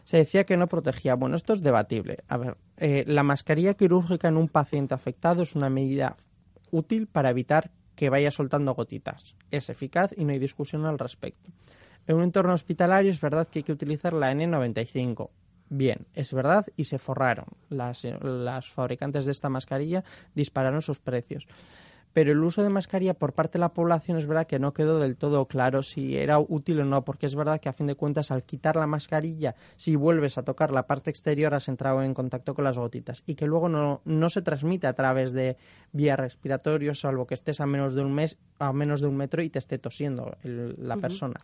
Se 0.04 0.16
decía 0.16 0.44
que 0.44 0.56
no 0.56 0.66
protegía. 0.66 1.14
Bueno, 1.14 1.36
esto 1.36 1.52
es 1.52 1.62
debatible. 1.62 2.18
A 2.28 2.36
ver, 2.36 2.56
eh, 2.78 3.04
la 3.06 3.22
mascarilla 3.22 3.74
quirúrgica 3.74 4.28
en 4.28 4.36
un 4.36 4.48
paciente 4.48 4.94
afectado 4.94 5.42
es 5.42 5.54
una 5.54 5.68
medida 5.68 6.16
útil 6.70 7.06
para 7.06 7.30
evitar 7.30 7.70
que 7.94 8.10
vaya 8.10 8.30
soltando 8.30 8.74
gotitas. 8.74 9.36
Es 9.50 9.68
eficaz 9.70 10.10
y 10.16 10.24
no 10.24 10.32
hay 10.32 10.38
discusión 10.38 10.86
al 10.86 10.98
respecto. 10.98 11.50
En 12.06 12.16
un 12.16 12.22
entorno 12.22 12.54
hospitalario 12.54 13.10
es 13.10 13.20
verdad 13.20 13.48
que 13.48 13.60
hay 13.60 13.62
que 13.62 13.72
utilizar 13.72 14.12
la 14.12 14.32
N95. 14.32 15.30
Bien, 15.68 16.06
es 16.14 16.32
verdad 16.32 16.66
y 16.76 16.84
se 16.84 16.98
forraron. 16.98 17.46
Las, 17.68 18.04
las 18.20 18.68
fabricantes 18.68 19.24
de 19.24 19.32
esta 19.32 19.48
mascarilla 19.48 20.04
dispararon 20.34 20.82
sus 20.82 20.98
precios 20.98 21.46
pero 22.12 22.32
el 22.32 22.42
uso 22.42 22.62
de 22.62 22.70
mascarilla 22.70 23.14
por 23.14 23.32
parte 23.32 23.54
de 23.54 23.60
la 23.60 23.72
población 23.72 24.18
es 24.18 24.26
verdad 24.26 24.46
que 24.46 24.58
no 24.58 24.72
quedó 24.72 24.98
del 24.98 25.16
todo 25.16 25.46
claro 25.46 25.82
si 25.82 26.16
era 26.16 26.38
útil 26.38 26.80
o 26.80 26.84
no, 26.84 27.04
porque 27.04 27.26
es 27.26 27.34
verdad 27.34 27.60
que 27.60 27.68
a 27.68 27.72
fin 27.72 27.86
de 27.86 27.94
cuentas 27.94 28.30
al 28.30 28.42
quitar 28.42 28.76
la 28.76 28.86
mascarilla, 28.86 29.54
si 29.76 29.96
vuelves 29.96 30.38
a 30.38 30.42
tocar 30.42 30.72
la 30.72 30.86
parte 30.86 31.10
exterior 31.10 31.54
has 31.54 31.68
entrado 31.68 32.02
en 32.02 32.14
contacto 32.14 32.54
con 32.54 32.64
las 32.64 32.78
gotitas 32.78 33.22
y 33.26 33.34
que 33.34 33.46
luego 33.46 33.68
no, 33.68 34.00
no 34.04 34.28
se 34.28 34.42
transmite 34.42 34.86
a 34.86 34.92
través 34.94 35.32
de 35.32 35.56
vías 35.92 36.18
respiratorias, 36.18 37.00
salvo 37.00 37.26
que 37.26 37.34
estés 37.34 37.60
a 37.60 37.66
menos 37.66 37.94
de 37.94 38.02
un 38.02 38.12
mes, 38.12 38.38
a 38.58 38.72
menos 38.72 39.00
de 39.00 39.06
un 39.06 39.16
metro 39.16 39.42
y 39.42 39.50
te 39.50 39.58
esté 39.58 39.78
tosiendo 39.78 40.36
la 40.42 40.96
persona. 40.96 41.40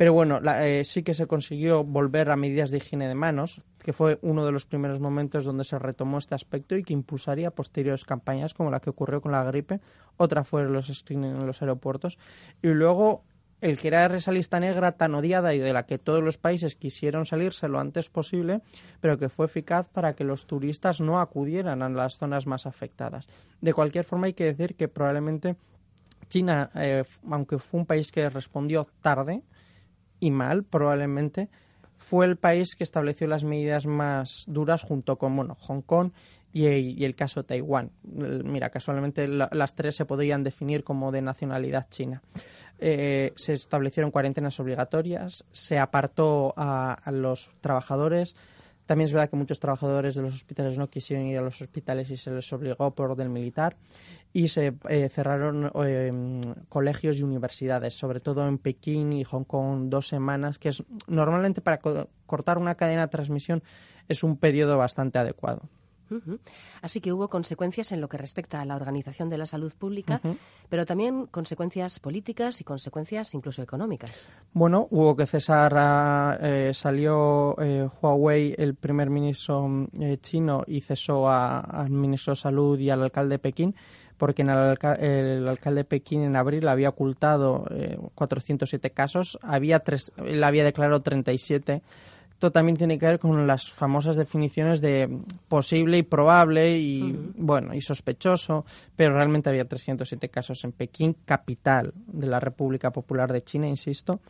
Pero 0.00 0.14
bueno, 0.14 0.40
eh, 0.42 0.82
sí 0.82 1.02
que 1.02 1.12
se 1.12 1.26
consiguió 1.26 1.84
volver 1.84 2.30
a 2.30 2.36
medidas 2.36 2.70
de 2.70 2.78
higiene 2.78 3.06
de 3.06 3.14
manos, 3.14 3.60
que 3.84 3.92
fue 3.92 4.18
uno 4.22 4.46
de 4.46 4.50
los 4.50 4.64
primeros 4.64 4.98
momentos 4.98 5.44
donde 5.44 5.62
se 5.62 5.78
retomó 5.78 6.16
este 6.16 6.34
aspecto 6.34 6.74
y 6.74 6.82
que 6.82 6.94
impulsaría 6.94 7.50
posteriores 7.50 8.06
campañas 8.06 8.54
como 8.54 8.70
la 8.70 8.80
que 8.80 8.88
ocurrió 8.88 9.20
con 9.20 9.32
la 9.32 9.44
gripe. 9.44 9.78
Otra 10.16 10.42
fue 10.42 10.64
los 10.64 10.86
screening 10.86 11.32
en 11.32 11.46
los 11.46 11.60
aeropuertos. 11.60 12.16
Y 12.62 12.68
luego 12.68 13.24
el 13.60 13.76
que 13.76 13.88
era 13.88 14.06
esa 14.06 14.32
lista 14.32 14.58
negra 14.58 14.92
tan 14.92 15.14
odiada 15.14 15.52
y 15.52 15.58
de 15.58 15.74
la 15.74 15.84
que 15.84 15.98
todos 15.98 16.22
los 16.22 16.38
países 16.38 16.76
quisieron 16.76 17.26
salirse 17.26 17.68
lo 17.68 17.78
antes 17.78 18.08
posible, 18.08 18.62
pero 19.02 19.18
que 19.18 19.28
fue 19.28 19.44
eficaz 19.44 19.86
para 19.86 20.14
que 20.14 20.24
los 20.24 20.46
turistas 20.46 21.02
no 21.02 21.20
acudieran 21.20 21.82
a 21.82 21.90
las 21.90 22.16
zonas 22.16 22.46
más 22.46 22.64
afectadas. 22.64 23.28
De 23.60 23.74
cualquier 23.74 24.06
forma, 24.06 24.28
hay 24.28 24.32
que 24.32 24.46
decir 24.46 24.76
que 24.76 24.88
probablemente 24.88 25.56
China, 26.30 26.70
eh, 26.74 27.04
aunque 27.30 27.58
fue 27.58 27.80
un 27.80 27.86
país 27.86 28.10
que 28.10 28.30
respondió 28.30 28.86
tarde, 29.02 29.42
y 30.20 30.30
mal, 30.30 30.64
probablemente, 30.64 31.48
fue 31.96 32.26
el 32.26 32.36
país 32.36 32.76
que 32.76 32.84
estableció 32.84 33.26
las 33.26 33.44
medidas 33.44 33.86
más 33.86 34.44
duras 34.46 34.82
junto 34.82 35.16
con 35.16 35.36
bueno, 35.36 35.54
Hong 35.60 35.82
Kong 35.82 36.12
y, 36.52 37.04
el 37.04 37.14
caso 37.14 37.44
Taiwán. 37.44 37.90
Mira, 38.02 38.70
casualmente 38.70 39.28
las 39.28 39.74
tres 39.74 39.96
se 39.96 40.04
podrían 40.04 40.42
definir 40.42 40.82
como 40.82 41.12
de 41.12 41.22
nacionalidad 41.22 41.88
china. 41.90 42.22
Eh, 42.78 43.32
se 43.36 43.52
establecieron 43.52 44.10
cuarentenas 44.10 44.58
obligatorias, 44.58 45.44
se 45.52 45.78
apartó 45.78 46.54
a, 46.56 46.94
a 46.94 47.12
los 47.12 47.50
trabajadores, 47.60 48.34
también 48.86 49.06
es 49.06 49.12
verdad 49.12 49.30
que 49.30 49.36
muchos 49.36 49.60
trabajadores 49.60 50.16
de 50.16 50.22
los 50.22 50.34
hospitales 50.34 50.76
no 50.76 50.88
quisieron 50.90 51.24
ir 51.26 51.38
a 51.38 51.42
los 51.42 51.60
hospitales 51.60 52.10
y 52.10 52.16
se 52.16 52.32
les 52.32 52.52
obligó 52.52 52.90
por 52.90 53.12
orden 53.12 53.32
militar 53.32 53.76
y 54.32 54.48
se 54.48 54.74
eh, 54.88 55.08
cerraron 55.08 55.70
eh, 55.84 56.40
colegios 56.68 57.18
y 57.18 57.22
universidades, 57.22 57.94
sobre 57.94 58.20
todo 58.20 58.46
en 58.46 58.58
Pekín 58.58 59.12
y 59.12 59.24
Hong 59.24 59.44
Kong, 59.44 59.88
dos 59.88 60.08
semanas, 60.08 60.58
que 60.58 60.68
es 60.68 60.84
normalmente 61.08 61.60
para 61.60 61.80
cortar 62.26 62.58
una 62.58 62.76
cadena 62.76 63.02
de 63.02 63.08
transmisión 63.08 63.62
es 64.08 64.22
un 64.22 64.36
periodo 64.36 64.76
bastante 64.76 65.18
adecuado. 65.18 65.62
Así 66.82 67.00
que 67.00 67.12
hubo 67.12 67.28
consecuencias 67.28 67.92
en 67.92 68.00
lo 68.00 68.08
que 68.08 68.16
respecta 68.16 68.60
a 68.60 68.64
la 68.64 68.74
organización 68.74 69.28
de 69.28 69.38
la 69.38 69.46
salud 69.46 69.72
pública, 69.78 70.20
pero 70.68 70.84
también 70.84 71.26
consecuencias 71.26 72.00
políticas 72.00 72.60
y 72.60 72.64
consecuencias 72.64 73.32
incluso 73.34 73.62
económicas. 73.62 74.28
Bueno, 74.52 74.88
hubo 74.90 75.14
que 75.14 75.26
cesar, 75.26 76.38
eh, 76.42 76.72
salió 76.74 77.54
eh, 77.60 77.88
Huawei, 78.02 78.54
el 78.58 78.74
primer 78.74 79.10
ministro 79.10 79.86
eh, 80.00 80.16
chino, 80.20 80.64
y 80.66 80.80
cesó 80.80 81.28
al 81.28 81.90
ministro 81.90 82.32
de 82.32 82.40
Salud 82.40 82.78
y 82.78 82.90
al 82.90 83.02
alcalde 83.02 83.36
de 83.36 83.38
Pekín 83.38 83.74
porque 84.20 84.42
el, 84.42 85.48
alcalde 85.48 85.80
de 85.80 85.84
Pekín 85.84 86.22
en 86.22 86.36
abril 86.36 86.68
había 86.68 86.90
ocultado 86.90 87.64
407 88.14 88.90
casos, 88.90 89.38
había 89.40 89.78
tres, 89.80 90.12
él 90.18 90.44
había 90.44 90.62
declarado 90.62 91.00
37 91.00 91.80
esto 92.40 92.52
también 92.52 92.76
tiene 92.76 92.98
que 92.98 93.04
ver 93.04 93.18
con 93.18 93.46
las 93.46 93.70
famosas 93.70 94.16
definiciones 94.16 94.80
de 94.80 95.14
posible 95.48 95.98
y 95.98 96.02
probable 96.02 96.78
y 96.78 97.12
bueno 97.36 97.74
y 97.74 97.82
sospechoso, 97.82 98.64
pero 98.96 99.14
realmente 99.14 99.50
había 99.50 99.66
307 99.66 100.30
casos 100.30 100.64
en 100.64 100.72
Pekín, 100.72 101.16
capital 101.26 101.92
de 102.06 102.26
la 102.26 102.40
República 102.40 102.92
Popular 102.92 103.30
de 103.30 103.44
China, 103.44 103.68
insisto 103.68 104.20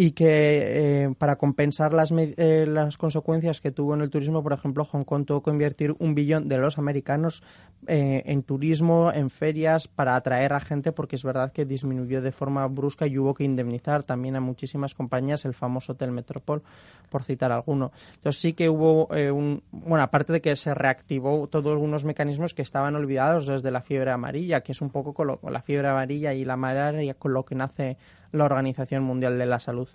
y 0.00 0.12
que 0.12 1.06
eh, 1.06 1.14
para 1.18 1.34
compensar 1.34 1.92
las, 1.92 2.12
eh, 2.12 2.66
las 2.68 2.96
consecuencias 2.96 3.60
que 3.60 3.72
tuvo 3.72 3.94
en 3.94 4.00
el 4.00 4.10
turismo, 4.10 4.44
por 4.44 4.52
ejemplo, 4.52 4.84
Hong 4.84 5.02
Kong 5.02 5.26
tuvo 5.26 5.42
que 5.42 5.50
invertir 5.50 5.92
un 5.98 6.14
billón 6.14 6.46
de 6.46 6.56
los 6.56 6.78
americanos 6.78 7.42
eh, 7.88 8.22
en 8.26 8.44
turismo, 8.44 9.10
en 9.12 9.28
ferias, 9.28 9.88
para 9.88 10.14
atraer 10.14 10.52
a 10.52 10.60
gente, 10.60 10.92
porque 10.92 11.16
es 11.16 11.24
verdad 11.24 11.50
que 11.50 11.64
disminuyó 11.64 12.22
de 12.22 12.30
forma 12.30 12.64
brusca 12.68 13.08
y 13.08 13.18
hubo 13.18 13.34
que 13.34 13.42
indemnizar 13.42 14.04
también 14.04 14.36
a 14.36 14.40
muchísimas 14.40 14.94
compañías, 14.94 15.44
el 15.44 15.54
famoso 15.54 15.94
Hotel 15.94 16.12
Metropol, 16.12 16.62
por 17.10 17.24
citar 17.24 17.50
alguno. 17.50 17.90
Entonces 18.14 18.40
sí 18.40 18.52
que 18.52 18.68
hubo 18.68 19.08
un... 19.08 19.64
Bueno, 19.72 20.04
aparte 20.04 20.32
de 20.32 20.40
que 20.40 20.54
se 20.54 20.74
reactivó 20.74 21.48
todos 21.48 21.72
algunos 21.72 22.04
mecanismos 22.04 22.54
que 22.54 22.62
estaban 22.62 22.94
olvidados 22.94 23.48
desde 23.48 23.72
la 23.72 23.80
fiebre 23.80 24.12
amarilla, 24.12 24.60
que 24.60 24.70
es 24.70 24.80
un 24.80 24.90
poco 24.90 25.12
con, 25.12 25.26
la 25.42 25.62
fiebre 25.62 25.88
amarilla 25.88 26.34
y 26.34 26.44
la 26.44 26.56
malaria 26.56 27.14
con 27.14 27.32
lo 27.32 27.44
que 27.44 27.56
nace 27.56 27.96
la 28.30 28.44
Organización 28.44 29.02
Mundial 29.02 29.38
de 29.38 29.46
la 29.46 29.58
Salud. 29.58 29.87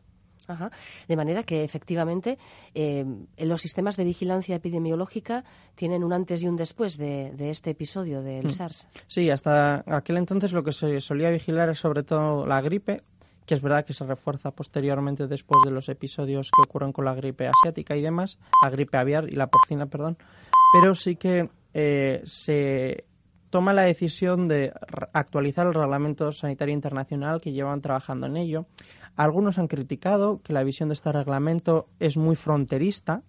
De 1.08 1.16
manera 1.16 1.44
que 1.44 1.64
efectivamente 1.64 2.38
eh, 2.74 3.06
los 3.38 3.62
sistemas 3.62 3.98
de 3.98 4.04
vigilancia 4.04 4.56
epidemiológica 4.56 5.44
tienen 5.76 6.04
un 6.04 6.14
antes 6.14 6.44
y 6.44 6.48
un 6.48 6.56
después 6.56 6.98
de, 6.98 7.34
este 7.50 7.72
episodio 7.72 8.22
del 8.22 8.46
mm. 8.46 8.50
SARS. 8.50 8.88
Sí, 9.08 9.30
hasta 9.30 9.84
aquel 9.86 10.18
entonces 10.18 10.52
lo 10.52 10.64
que 10.64 10.74
se 10.74 11.02
solía 11.02 11.30
vigilar 11.30 11.70
es 11.70 11.80
sobre 11.80 12.04
todo 12.04 12.46
la 12.46 12.62
gripe, 12.62 13.02
que 13.46 13.54
es 13.54 13.62
verdad 13.62 13.86
que 13.86 13.94
se 13.94 14.06
refuerza 14.06 14.52
posteriormente 14.52 15.28
después 15.28 15.62
de 15.66 15.72
los 15.72 15.90
episodios 15.90 16.50
que 16.52 16.62
ocurren 16.62 16.94
con 16.94 17.06
la 17.06 17.14
gripe 17.14 17.48
asiática 17.48 17.96
y 17.96 18.02
demás, 18.02 18.40
la 18.64 18.70
gripe 18.70 18.98
aviar 18.98 19.30
y 19.30 19.36
la 19.36 19.48
porcina, 19.48 19.86
perdón, 19.88 20.18
pero 20.74 20.96
sí 20.96 21.16
que 21.16 21.50
eh, 21.74 22.22
se 22.24 23.06
toma 23.50 23.72
la 23.72 23.84
decisión 23.84 24.48
de 24.48 24.74
actualizar 25.14 25.68
el 25.68 25.76
reglamento 25.76 26.32
sanitario 26.32 26.74
internacional 26.74 27.40
que 27.40 27.52
llevan 27.52 27.82
trabajando 27.82 28.26
en 28.26 28.38
ello. 28.38 28.66
Algunos 29.16 29.60
han 29.60 29.68
criticado 29.68 30.42
que 30.42 30.54
la 30.54 30.64
visión 30.64 30.90
de 30.90 30.94
este 30.94 31.12
reglamento 31.12 31.88
es 32.00 32.18
muy 32.18 32.36
fronterista, 32.36 33.24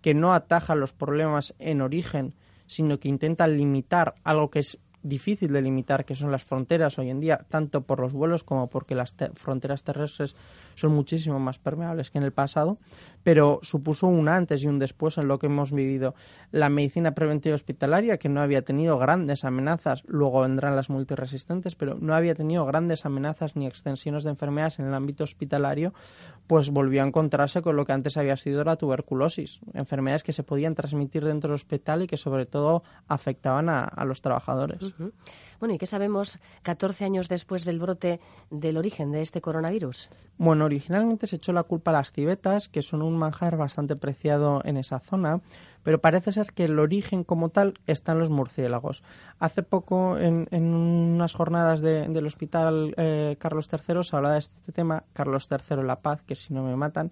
que 0.00 0.14
no 0.14 0.32
ataja 0.34 0.74
los 0.74 0.92
problemas 0.92 1.54
en 1.58 1.80
origen, 1.80 2.34
sino 2.66 2.98
que 2.98 3.08
intenta 3.08 3.46
limitar 3.46 4.14
algo 4.22 4.50
que 4.50 4.60
es 4.60 4.78
difícil 5.04 5.52
de 5.52 5.62
limitar, 5.62 6.04
que 6.04 6.14
son 6.14 6.32
las 6.32 6.44
fronteras 6.44 6.98
hoy 6.98 7.10
en 7.10 7.20
día, 7.20 7.44
tanto 7.48 7.82
por 7.82 8.00
los 8.00 8.14
vuelos 8.14 8.42
como 8.42 8.68
porque 8.68 8.94
las 8.94 9.14
fronteras 9.34 9.84
terrestres 9.84 10.34
son 10.74 10.92
muchísimo 10.92 11.38
más 11.38 11.58
permeables 11.58 12.10
que 12.10 12.18
en 12.18 12.24
el 12.24 12.32
pasado, 12.32 12.78
pero 13.24 13.58
supuso 13.62 14.06
un 14.06 14.28
antes 14.28 14.62
y 14.62 14.68
un 14.68 14.78
después 14.78 15.18
en 15.18 15.26
lo 15.26 15.38
que 15.38 15.46
hemos 15.46 15.72
vivido. 15.72 16.14
La 16.52 16.68
medicina 16.68 17.14
preventiva 17.14 17.54
hospitalaria, 17.56 18.18
que 18.18 18.28
no 18.28 18.40
había 18.40 18.62
tenido 18.62 18.98
grandes 18.98 19.44
amenazas, 19.44 20.04
luego 20.06 20.42
vendrán 20.42 20.76
las 20.76 20.90
multiresistentes, 20.90 21.74
pero 21.74 21.96
no 21.98 22.14
había 22.14 22.34
tenido 22.34 22.64
grandes 22.66 23.06
amenazas 23.06 23.56
ni 23.56 23.66
extensiones 23.66 24.22
de 24.22 24.30
enfermedades 24.30 24.78
en 24.78 24.86
el 24.86 24.94
ámbito 24.94 25.24
hospitalario, 25.24 25.94
pues 26.46 26.70
volvió 26.70 27.02
a 27.02 27.06
encontrarse 27.06 27.62
con 27.62 27.74
lo 27.76 27.86
que 27.86 27.92
antes 27.92 28.16
había 28.18 28.36
sido 28.36 28.62
la 28.62 28.76
tuberculosis, 28.76 29.60
enfermedades 29.72 30.22
que 30.22 30.32
se 30.32 30.42
podían 30.42 30.74
transmitir 30.74 31.24
dentro 31.24 31.48
del 31.48 31.54
hospital 31.54 32.02
y 32.02 32.06
que 32.06 32.18
sobre 32.18 32.44
todo 32.44 32.82
afectaban 33.08 33.70
a, 33.70 34.04
los 34.04 34.20
trabajadores. 34.20 34.94
Bueno, 35.64 35.76
¿y 35.76 35.78
qué 35.78 35.86
sabemos 35.86 36.40
14 36.62 37.06
años 37.06 37.30
después 37.30 37.64
del 37.64 37.78
brote 37.78 38.20
del 38.50 38.76
origen 38.76 39.12
de 39.12 39.22
este 39.22 39.40
coronavirus? 39.40 40.10
Bueno, 40.36 40.66
originalmente 40.66 41.26
se 41.26 41.36
echó 41.36 41.54
la 41.54 41.62
culpa 41.62 41.90
a 41.90 41.94
las 41.94 42.12
civetas, 42.12 42.68
que 42.68 42.82
son 42.82 43.00
un 43.00 43.16
manjar 43.16 43.56
bastante 43.56 43.96
preciado 43.96 44.60
en 44.66 44.76
esa 44.76 44.98
zona, 44.98 45.40
pero 45.82 46.02
parece 46.02 46.32
ser 46.32 46.52
que 46.52 46.64
el 46.64 46.78
origen 46.78 47.24
como 47.24 47.48
tal 47.48 47.78
está 47.86 48.12
en 48.12 48.18
los 48.18 48.28
murciélagos. 48.28 49.02
Hace 49.38 49.62
poco, 49.62 50.18
en, 50.18 50.46
unas 50.52 51.32
jornadas 51.32 51.80
del 51.80 52.26
Hospital 52.26 52.92
eh, 52.98 53.36
Carlos 53.38 53.70
III, 53.72 54.02
se 54.02 54.16
hablaba 54.16 54.34
de 54.34 54.40
este 54.40 54.72
tema, 54.72 55.04
Carlos 55.14 55.48
III 55.50 55.82
La 55.82 56.00
Paz, 56.00 56.20
que 56.26 56.34
si 56.34 56.52
no 56.52 56.62
me 56.62 56.76
matan, 56.76 57.10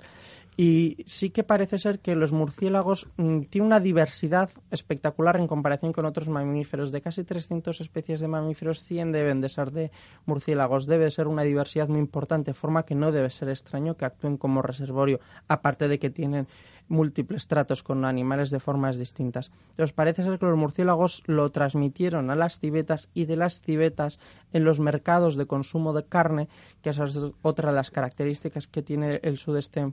y 0.56 0.98
sí 1.06 1.30
que 1.30 1.44
parece 1.44 1.78
ser 1.78 2.00
que 2.00 2.14
los 2.14 2.32
murciélagos 2.32 3.08
mm, 3.16 3.42
tienen 3.44 3.66
una 3.66 3.80
diversidad 3.80 4.50
espectacular 4.70 5.36
en 5.36 5.46
comparación 5.46 5.92
con 5.92 6.04
otros 6.04 6.28
mamíferos. 6.28 6.92
De 6.92 7.00
casi 7.00 7.24
300 7.24 7.80
especies 7.80 8.20
de 8.20 8.28
mamíferos, 8.28 8.84
100 8.84 9.12
deben 9.12 9.40
de 9.40 9.48
ser 9.48 9.70
de 9.70 9.90
murciélagos. 10.26 10.86
Debe 10.86 11.10
ser 11.10 11.26
una 11.26 11.42
diversidad 11.42 11.88
muy 11.88 12.00
importante, 12.00 12.52
forma 12.52 12.84
que 12.84 12.94
no 12.94 13.12
debe 13.12 13.30
ser 13.30 13.48
extraño 13.48 13.96
que 13.96 14.04
actúen 14.04 14.36
como 14.36 14.60
reservorio, 14.60 15.20
aparte 15.48 15.88
de 15.88 15.98
que 15.98 16.10
tienen 16.10 16.46
múltiples 16.88 17.46
tratos 17.46 17.82
con 17.82 18.04
animales 18.04 18.50
de 18.50 18.60
formas 18.60 18.98
distintas. 18.98 19.50
Entonces 19.70 19.94
parece 19.94 20.22
ser 20.22 20.38
que 20.38 20.46
los 20.46 20.58
murciélagos 20.58 21.22
lo 21.24 21.50
transmitieron 21.50 22.30
a 22.30 22.36
las 22.36 22.58
civetas 22.58 23.08
y 23.14 23.24
de 23.24 23.36
las 23.36 23.62
civetas 23.62 24.18
en 24.52 24.64
los 24.64 24.80
mercados 24.80 25.36
de 25.36 25.46
consumo 25.46 25.94
de 25.94 26.04
carne, 26.04 26.48
que 26.82 26.90
esa 26.90 27.04
es 27.04 27.18
otra 27.40 27.70
de 27.70 27.76
las 27.76 27.90
características 27.90 28.66
que 28.66 28.82
tiene 28.82 29.20
el 29.22 29.38
sudeste 29.38 29.92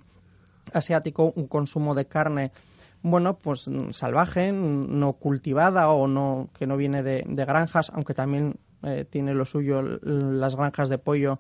asiático, 0.74 1.34
un 1.36 1.48
consumo 1.48 1.96
de 1.96 2.06
carne 2.06 2.52
bueno, 3.02 3.38
pues 3.38 3.70
salvaje, 3.92 4.52
no 4.52 5.14
cultivada 5.14 5.90
o 5.90 6.08
no 6.08 6.50
que 6.58 6.68
no 6.68 6.76
viene 6.76 7.02
de, 7.02 7.24
granjas, 7.46 7.92
aunque 7.94 8.14
también 8.14 8.58
eh, 8.84 9.06
tiene 9.10 9.34
lo 9.34 9.46
suyo 9.46 9.82
las 9.82 10.56
granjas 10.56 10.90
de 10.90 10.98
pollo 10.98 11.40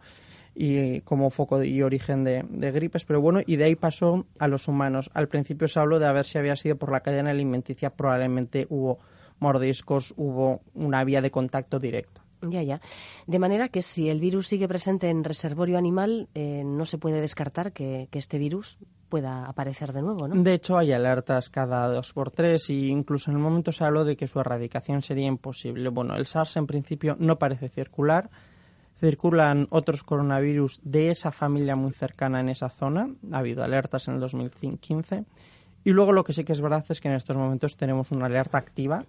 y 0.55 1.01
como 1.01 1.29
foco 1.29 1.63
y 1.63 1.81
origen 1.81 2.23
de, 2.23 2.43
gripes, 2.71 3.05
pero 3.05 3.21
bueno, 3.21 3.39
y 3.45 3.57
de 3.57 3.65
ahí 3.65 3.75
pasó 3.75 4.25
a 4.39 4.47
los 4.47 4.67
humanos. 4.67 5.09
Al 5.13 5.27
principio 5.27 5.67
se 5.67 5.79
habló 5.79 5.99
de 5.99 6.07
a 6.07 6.11
ver 6.11 6.25
si 6.25 6.37
había 6.37 6.55
sido 6.55 6.77
por 6.77 6.91
la 6.91 7.01
cadena 7.01 7.31
alimenticia, 7.31 7.91
probablemente 7.91 8.65
hubo 8.69 8.99
mordiscos, 9.39 10.13
hubo 10.17 10.61
una 10.73 11.03
vía 11.03 11.21
de 11.21 11.31
contacto 11.31 11.79
directo. 11.79 12.21
Ya, 12.41 12.61
ya. 12.63 12.81
De 13.27 13.39
manera 13.39 13.67
que 13.67 13.81
si 13.81 14.09
el 14.09 14.21
virus 14.21 14.47
sigue 14.47 14.67
presente 14.67 15.09
en 15.09 15.23
reservorio 15.23 15.77
animal, 15.77 16.29
eh, 16.35 16.63
no 16.65 16.85
se 16.85 16.97
puede 16.97 17.19
descartar 17.19 17.73
que, 17.73 18.07
este 18.11 18.37
virus 18.37 18.79
pueda 19.09 19.45
aparecer 19.45 19.91
de 19.91 20.01
nuevo, 20.01 20.27
¿no? 20.27 20.41
De 20.41 20.53
hecho, 20.53 20.77
hay 20.77 20.93
alertas 20.93 21.49
cada 21.49 21.87
dos 21.87 22.13
por 22.13 22.31
tres 22.31 22.69
y 22.69 22.87
incluso 22.87 23.31
en 23.31 23.37
el 23.37 23.43
momento 23.43 23.71
se 23.71 23.83
habló 23.83 24.05
de 24.05 24.15
que 24.15 24.27
su 24.27 24.39
erradicación 24.39 25.01
sería 25.01 25.27
imposible. 25.27 25.89
Bueno, 25.89 26.15
el 26.15 26.25
SARS 26.25 26.57
en 26.57 26.67
principio 26.67 27.15
no 27.19 27.37
parece 27.37 27.67
circular, 27.67 28.29
circulan 28.99 29.67
otros 29.71 30.03
coronavirus 30.03 30.79
de 30.83 31.09
esa 31.09 31.31
familia 31.31 31.75
muy 31.75 31.91
cercana 31.91 32.39
en 32.39 32.49
esa 32.49 32.69
zona. 32.69 33.09
Ha 33.31 33.39
habido 33.39 33.63
alertas 33.63 34.07
en 34.07 34.15
el 34.15 34.19
2015. 34.19 35.25
Y 35.83 35.91
luego 35.91 36.11
lo 36.11 36.23
que 36.23 36.33
sí 36.33 36.43
que 36.43 36.51
es 36.51 36.61
verdad 36.61 36.85
es 36.89 37.01
que 37.01 37.07
en 37.07 37.15
estos 37.15 37.37
momentos 37.37 37.77
tenemos 37.77 38.11
una 38.11 38.27
alerta 38.27 38.57
activa 38.57 39.05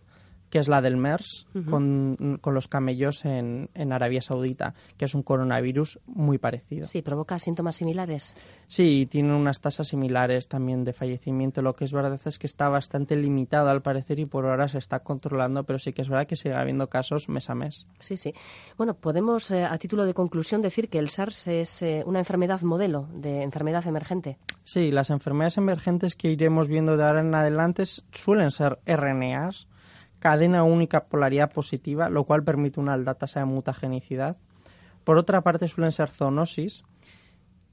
que 0.50 0.58
es 0.58 0.68
la 0.68 0.82
del 0.82 0.96
MERS, 0.96 1.46
con, 1.68 2.38
con, 2.40 2.54
los 2.54 2.66
camellos 2.66 3.24
en, 3.24 3.70
en, 3.74 3.92
Arabia 3.92 4.20
Saudita, 4.20 4.74
que 4.96 5.04
es 5.04 5.14
un 5.14 5.22
coronavirus 5.22 6.00
muy 6.06 6.38
parecido. 6.38 6.84
Sí, 6.84 7.02
provoca 7.02 7.38
síntomas 7.38 7.76
similares. 7.76 8.34
Sí, 8.66 9.06
tiene 9.08 9.34
unas 9.34 9.60
tasas 9.60 9.88
similares 9.88 10.48
también 10.48 10.84
de 10.84 10.92
fallecimiento. 10.92 11.62
Lo 11.62 11.74
que 11.74 11.84
es 11.84 11.92
verdad 11.92 12.20
es 12.24 12.38
que 12.38 12.48
está 12.48 12.68
bastante 12.68 13.16
limitado 13.16 13.70
al 13.70 13.80
parecer 13.80 14.18
y 14.18 14.26
por 14.26 14.44
ahora 14.46 14.66
se 14.68 14.78
está 14.78 15.00
controlando, 15.00 15.64
pero 15.64 15.78
sí 15.78 15.92
que 15.92 16.02
es 16.02 16.08
verdad 16.08 16.26
que 16.26 16.36
sigue 16.36 16.54
habiendo 16.54 16.88
casos 16.88 17.28
mes 17.28 17.48
a 17.48 17.54
mes. 17.54 17.86
Sí, 18.00 18.16
sí. 18.16 18.34
Bueno, 18.76 18.94
podemos 18.94 19.50
eh, 19.52 19.64
a 19.64 19.78
título 19.78 20.04
de 20.04 20.14
conclusión 20.14 20.62
decir 20.62 20.88
que 20.88 20.98
el 20.98 21.10
SARS 21.10 21.46
es 21.46 21.82
eh, 21.82 22.02
una 22.06 22.18
enfermedad 22.18 22.60
modelo 22.62 23.08
de 23.14 23.42
enfermedad 23.42 23.86
emergente. 23.86 24.38
Sí, 24.64 24.90
las 24.90 25.10
enfermedades 25.10 25.58
emergentes 25.58 26.16
que 26.16 26.28
iremos 26.28 26.68
viendo 26.68 26.96
de 26.96 27.04
ahora 27.04 27.20
en 27.20 27.34
adelante 27.34 27.84
suelen 27.86 28.50
ser 28.50 28.78
RNAs 28.86 29.68
cadena 30.20 30.62
única 30.62 31.06
polaridad 31.06 31.50
positiva, 31.50 32.08
lo 32.08 32.24
cual 32.24 32.44
permite 32.44 32.78
una 32.78 32.92
alta 32.92 33.14
tasa 33.14 33.40
de 33.40 33.46
mutagenicidad. 33.46 34.36
Por 35.02 35.18
otra 35.18 35.40
parte, 35.40 35.66
suelen 35.66 35.92
ser 35.92 36.10
zoonosis. 36.10 36.84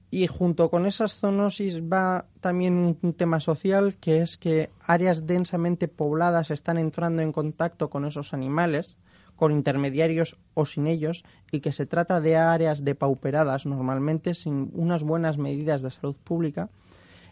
Y 0.09 0.27
junto 0.27 0.69
con 0.69 0.85
esas 0.85 1.19
zoonosis 1.19 1.81
va 1.81 2.25
también 2.39 2.97
un 3.01 3.13
tema 3.13 3.41
social, 3.41 3.95
que 3.99 4.21
es 4.21 4.37
que 4.37 4.69
áreas 4.79 5.27
densamente 5.27 5.89
pobladas 5.89 6.49
están 6.49 6.77
entrando 6.77 7.21
en 7.21 7.33
contacto 7.33 7.89
con 7.89 8.05
esos 8.05 8.33
animales, 8.33 8.95
con 9.35 9.51
intermediarios 9.51 10.37
o 10.53 10.65
sin 10.65 10.87
ellos, 10.87 11.25
y 11.51 11.59
que 11.59 11.73
se 11.73 11.85
trata 11.85 12.21
de 12.21 12.37
áreas 12.37 12.85
depauperadas 12.85 13.65
normalmente 13.65 14.33
sin 14.33 14.71
unas 14.73 15.03
buenas 15.03 15.37
medidas 15.37 15.81
de 15.81 15.91
salud 15.91 16.15
pública 16.23 16.69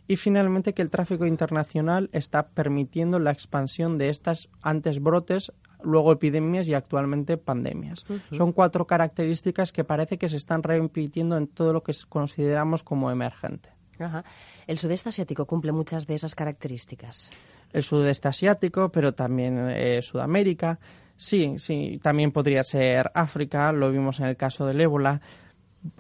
y 0.07 0.15
finalmente 0.17 0.73
que 0.73 0.81
el 0.81 0.89
tráfico 0.89 1.25
internacional 1.25 2.09
está 2.13 2.47
permitiendo 2.47 3.19
la 3.19 3.31
expansión 3.31 3.97
de 3.97 4.09
estas 4.09 4.49
antes 4.61 5.01
brotes, 5.01 5.51
luego 5.83 6.11
epidemias 6.11 6.67
y 6.67 6.73
actualmente 6.73 7.37
pandemias. 7.37 8.05
Son 8.31 8.51
cuatro 8.51 8.85
características 8.85 9.71
que 9.71 9.83
parece 9.83 10.17
que 10.17 10.29
se 10.29 10.37
están 10.37 10.63
repitiendo 10.63 11.37
en 11.37 11.47
todo 11.47 11.73
lo 11.73 11.83
que 11.83 11.93
consideramos 12.09 12.83
como 12.83 13.11
emergente. 13.11 13.69
El 14.67 14.77
sudeste 14.77 15.09
asiático 15.09 15.45
cumple 15.45 15.71
muchas 15.71 16.05
de 16.05 16.15
esas 16.15 16.35
características. 16.35 17.31
El 17.71 17.83
sudeste 17.83 18.27
asiático, 18.27 18.89
pero 18.89 19.13
también 19.13 19.69
eh, 19.69 20.01
Sudamérica. 20.01 20.79
Sí, 21.17 21.55
sí, 21.57 21.99
también 22.03 22.31
podría 22.31 22.63
ser 22.63 23.09
África, 23.13 23.71
lo 23.71 23.89
vimos 23.89 24.19
en 24.19 24.25
el 24.25 24.35
caso 24.35 24.65
del 24.65 24.81
ébola 24.81 25.21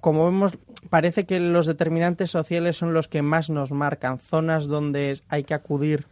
como 0.01 0.25
vemos, 0.25 0.57
parece 0.89 1.25
que 1.25 1.39
los 1.39 1.67
determinantes 1.67 2.31
sociales 2.31 2.77
son 2.77 2.93
los 2.93 3.07
que 3.07 3.21
más 3.21 3.49
nos 3.49 3.71
marcan. 3.71 4.19
Zonas 4.19 4.67
donde 4.67 5.19
hay 5.29 5.43
que 5.43 5.53
acudir 5.53 6.05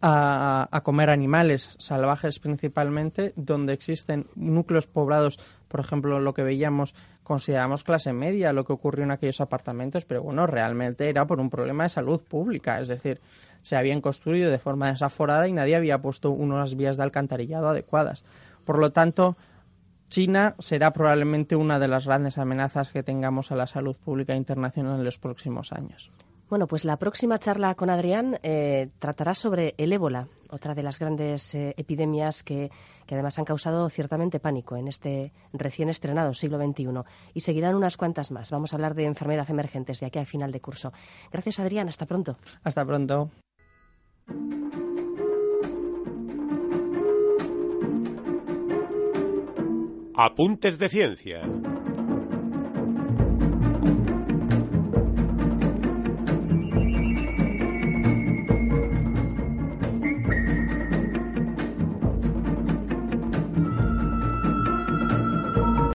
a, 0.00 0.80
comer 0.84 1.10
animales 1.10 1.76
salvajes 1.78 2.38
principalmente, 2.38 3.32
donde 3.36 3.72
existen 3.72 4.26
núcleos 4.34 4.86
poblados, 4.86 5.38
por 5.68 5.80
ejemplo, 5.80 6.20
lo 6.20 6.34
que 6.34 6.42
veíamos, 6.42 6.94
consideramos 7.22 7.84
clase 7.84 8.12
media, 8.12 8.52
lo 8.52 8.64
que 8.64 8.74
ocurrió 8.74 9.04
en 9.04 9.12
aquellos 9.12 9.40
apartamentos, 9.40 10.04
pero 10.04 10.22
bueno, 10.22 10.46
realmente 10.46 11.08
era 11.08 11.26
por 11.26 11.40
un 11.40 11.48
problema 11.48 11.84
de 11.84 11.88
salud 11.88 12.20
pública, 12.20 12.80
es 12.80 12.88
decir, 12.88 13.20
se 13.62 13.76
habían 13.76 14.02
construido 14.02 14.50
de 14.50 14.58
forma 14.58 14.90
desaforada 14.90 15.48
y 15.48 15.52
nadie 15.52 15.74
había 15.74 15.98
puesto 15.98 16.30
unas 16.30 16.76
vías 16.76 16.98
de 16.98 17.02
alcantarillado 17.02 17.70
adecuadas. 17.70 18.24
Por 18.66 18.78
lo 18.78 18.92
tanto, 18.92 19.36
China 20.08 20.54
será 20.58 20.92
probablemente 20.92 21.56
una 21.56 21.78
de 21.78 21.88
las 21.88 22.06
grandes 22.06 22.38
amenazas 22.38 22.90
que 22.90 23.02
tengamos 23.02 23.50
a 23.52 23.56
la 23.56 23.66
salud 23.66 23.96
pública 23.96 24.34
internacional 24.34 24.98
en 24.98 25.04
los 25.04 25.18
próximos 25.18 25.72
años. 25.72 26.10
Bueno, 26.50 26.66
pues 26.66 26.84
la 26.84 26.98
próxima 26.98 27.38
charla 27.38 27.74
con 27.74 27.88
Adrián 27.88 28.38
eh, 28.42 28.90
tratará 28.98 29.34
sobre 29.34 29.74
el 29.78 29.92
ébola, 29.92 30.28
otra 30.50 30.74
de 30.74 30.82
las 30.82 30.98
grandes 30.98 31.54
eh, 31.54 31.74
epidemias 31.78 32.42
que, 32.42 32.70
que, 33.06 33.14
además 33.14 33.38
han 33.38 33.46
causado 33.46 33.88
ciertamente 33.88 34.40
pánico 34.40 34.76
en 34.76 34.86
este 34.86 35.32
recién 35.52 35.88
estrenado 35.88 36.34
siglo 36.34 36.58
XXI. 36.58 36.86
Y 37.32 37.40
seguirán 37.40 37.74
unas 37.74 37.96
cuantas 37.96 38.30
más. 38.30 38.50
Vamos 38.50 38.72
a 38.72 38.76
hablar 38.76 38.94
de 38.94 39.04
enfermedades 39.04 39.50
emergentes 39.50 40.00
de 40.00 40.06
aquí 40.06 40.18
a 40.18 40.26
final 40.26 40.52
de 40.52 40.60
curso. 40.60 40.92
Gracias, 41.32 41.58
Adrián. 41.60 41.88
Hasta 41.88 42.06
pronto. 42.06 42.36
Hasta 42.62 42.84
pronto. 42.84 43.30
Apuntes 50.16 50.78
de 50.78 50.88
Ciencia. 50.88 51.42